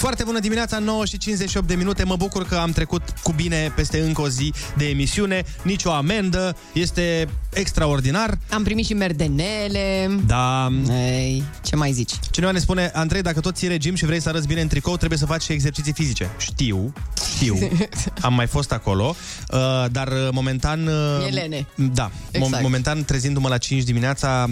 [0.00, 2.04] Foarte bună dimineața, 9 și 58 de minute.
[2.04, 5.44] Mă bucur că am trecut cu bine peste încă o zi de emisiune.
[5.62, 6.56] Nici o amendă.
[6.72, 8.38] Este extraordinar.
[8.50, 10.10] Am primit și merdenele.
[10.26, 10.68] Da.
[10.90, 12.12] Ei, ce mai zici?
[12.30, 14.96] Cineva ne spune, Andrei, dacă tot ții regim și vrei să arăți bine în tricou,
[14.96, 16.30] trebuie să faci și exerciții fizice.
[16.38, 16.92] Știu,
[17.34, 17.58] știu.
[18.20, 19.16] Am mai fost acolo,
[19.52, 19.58] uh,
[19.90, 20.86] dar uh, momentan...
[20.86, 21.66] uh, E lene.
[21.74, 22.56] Da, Exact.
[22.56, 24.46] mom- momentan trezindu-mă la 5 dimineața,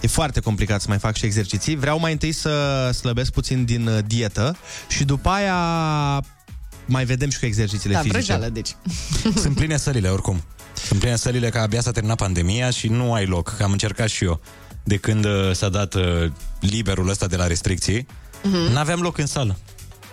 [0.00, 1.76] e foarte complicat să mai fac și exerciții.
[1.76, 2.50] Vreau mai întâi să
[2.94, 4.56] slăbesc puțin din uh, dietă
[4.90, 5.56] și după aia
[6.84, 8.18] mai vedem și cu exercițiile Da, fizice.
[8.22, 8.76] vrăjeală, deci.
[9.42, 10.42] Sunt pline sălile, oricum.
[10.86, 13.56] Sunt pline sălile că abia s-a terminat pandemia și nu ai loc.
[13.62, 14.40] Am încercat și eu.
[14.84, 16.02] De când uh, s-a dat uh,
[16.60, 18.06] liberul ăsta de la restricții,
[18.42, 18.72] Mhm.
[18.72, 19.56] n-aveam loc în sală.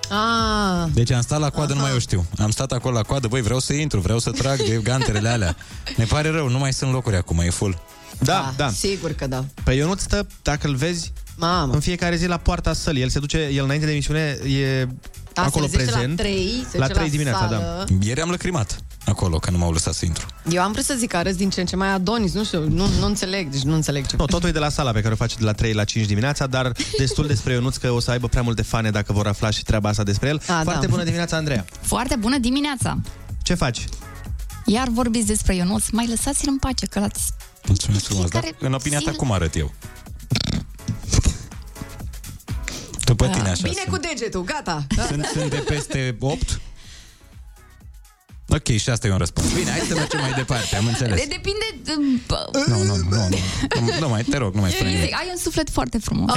[0.09, 2.25] Ah, Deci am stat la coadă, nu mai eu știu.
[2.39, 5.55] Am stat acolo la coadă, băi, vreau să intru, vreau să trag de ganterele alea.
[5.95, 7.81] Ne pare rău, nu mai sunt locuri acum, e full.
[8.19, 8.69] Da, da.
[8.69, 9.45] Sigur că da.
[9.63, 11.73] Pe Ionut stă, dacă îl vezi, Mamă.
[11.73, 13.01] în fiecare zi la poarta sălii.
[13.01, 14.87] El se duce, el înainte de emisiune e
[15.33, 16.17] Da, acolo se zice prezent.
[16.17, 17.85] la trei, se la duce 3 la dimineața, sală.
[17.89, 17.95] da.
[18.05, 20.25] Ieri am lăcrimat acolo, că nu m-au lăsat să intru.
[20.49, 22.67] Eu am vrut să zic că arăți din ce în ce mai Adonis, nu știu,
[22.69, 25.13] nu, nu înțeleg, deci nu înțeleg ce Nu, totul e de la sala pe care
[25.13, 28.11] o face de la 3 la 5 dimineața, dar destul despre Ionuț că o să
[28.11, 30.41] aibă prea multe fane dacă vor afla și treaba asta despre el.
[30.47, 30.91] A, Foarte da.
[30.91, 31.65] bună dimineața, Andreea.
[31.81, 32.97] Foarte bună dimineața!
[33.43, 33.85] Ce faci?
[34.65, 37.23] Iar vorbiți despre Ionuț, mai lăsați-l în pace, că l-ați...
[37.67, 39.73] Mulțumesc frumos, dar Fiecare în opinia ta zi- cum arăt eu?
[43.07, 43.93] Tu pe tine așa Bine sunt.
[43.95, 44.85] cu degetul, gata.
[45.07, 46.59] Sunt, sunt de peste 8?
[48.49, 49.53] Ok, și asta e un răspuns.
[49.53, 51.19] Bine, hai să mergem mai departe, am înțeles.
[51.19, 51.91] De- Depinde...
[51.97, 53.27] um, bă, Nu, nu, nu, nu,
[53.79, 55.13] nu, nu mai, te rog, nu mai spune Zic, nimic.
[55.19, 56.31] ai un suflet foarte frumos.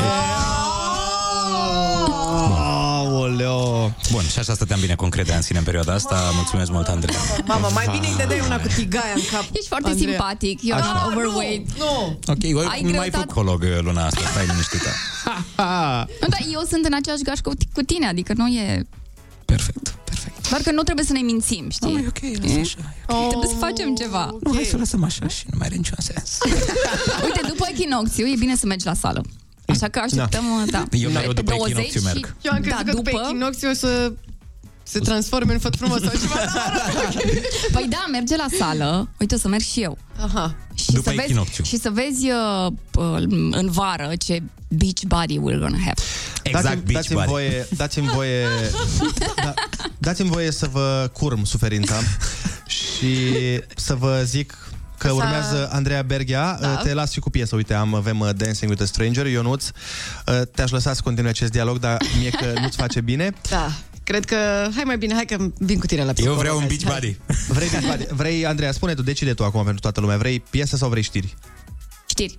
[3.20, 3.92] Aoleo.
[4.10, 6.30] Bun, și așa stăteam bine cu încrederea în sine în perioada asta.
[6.34, 7.16] Mulțumesc mult, Andrei.
[7.46, 9.44] Mamă, mai bine îi dădeai una cu tigaia în cap.
[9.52, 10.10] Ești foarte Andreea.
[10.10, 10.92] simpatic, you're Așa.
[10.92, 11.78] not overweight.
[11.78, 12.18] Nu.
[12.26, 13.16] Ok, eu Ai nu mai greutate.
[13.16, 14.88] făc holog uh, luna asta, stai liniștită.
[16.20, 18.86] Nu, dar eu sunt în aceeași gașcă cu, cu tine, adică nu e...
[19.44, 20.48] Perfect, perfect.
[20.48, 21.92] Doar că nu trebuie să ne mințim, știi?
[21.92, 23.26] No, e ok, lasă așa.
[23.28, 24.36] Trebuie să facem ceva.
[24.42, 26.38] Nu, hai să lăsăm așa și nu mai are niciun sens.
[27.24, 29.22] Uite, după echinocțiu e bine să mergi la sală.
[29.70, 30.84] Așa că așteptăm, da.
[30.90, 32.34] Eu mereu Pe după 20 echinocțiu și- merg.
[32.42, 33.22] Eu am crezut da, că după după...
[33.28, 34.12] echinocțiu o să
[34.82, 36.34] se transforme în făt frumos sau ceva.
[37.72, 39.08] Păi da, merge la sală.
[39.20, 39.98] Uite, o să merg și eu.
[40.20, 40.54] Aha.
[40.74, 41.64] Și După să vezi, echinocțiu.
[41.64, 46.00] Și să vezi uh, uh, în vară ce beach body we're gonna have.
[46.42, 47.28] Exact, dați-mi, beach dați-mi body.
[47.30, 48.46] voie, dați-mi voie,
[49.44, 49.54] da,
[49.98, 51.94] dați-mi voie să vă curm suferința
[52.78, 53.16] și
[53.76, 54.69] să vă zic
[55.00, 56.58] că S-a- urmează Andreea Berghia.
[56.60, 56.76] Da.
[56.76, 57.54] Te las și cu piesă.
[57.56, 59.26] Uite, am, avem uh, Dancing with a Stranger.
[59.26, 63.32] Ionuț, uh, te-aș lăsa să continui acest dialog, dar mie că nu-ți face bine.
[63.50, 63.70] Da.
[64.04, 64.36] Cred că,
[64.74, 66.38] hai mai bine, hai că vin cu tine la Eu psiholog.
[66.38, 66.76] vreau un azi.
[66.76, 67.16] beach body.
[67.56, 68.06] Vrei, beach body?
[68.14, 70.16] vrei, Andreea, spune tu, decide tu acum pentru toată lumea.
[70.16, 71.34] Vrei piesă sau vrei știri?
[72.06, 72.36] Știri.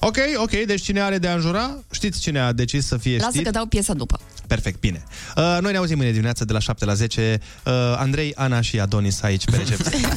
[0.00, 1.76] Ok, ok, deci cine are de a înjura?
[1.90, 3.44] Știți cine a decis să fie Lasă știri?
[3.44, 4.20] că dau piesa după.
[4.46, 5.02] Perfect, bine.
[5.36, 7.40] Uh, noi ne auzim mâine dimineața de la 7 la 10.
[7.64, 9.98] Uh, Andrei, Ana și Adonis aici pe recepție.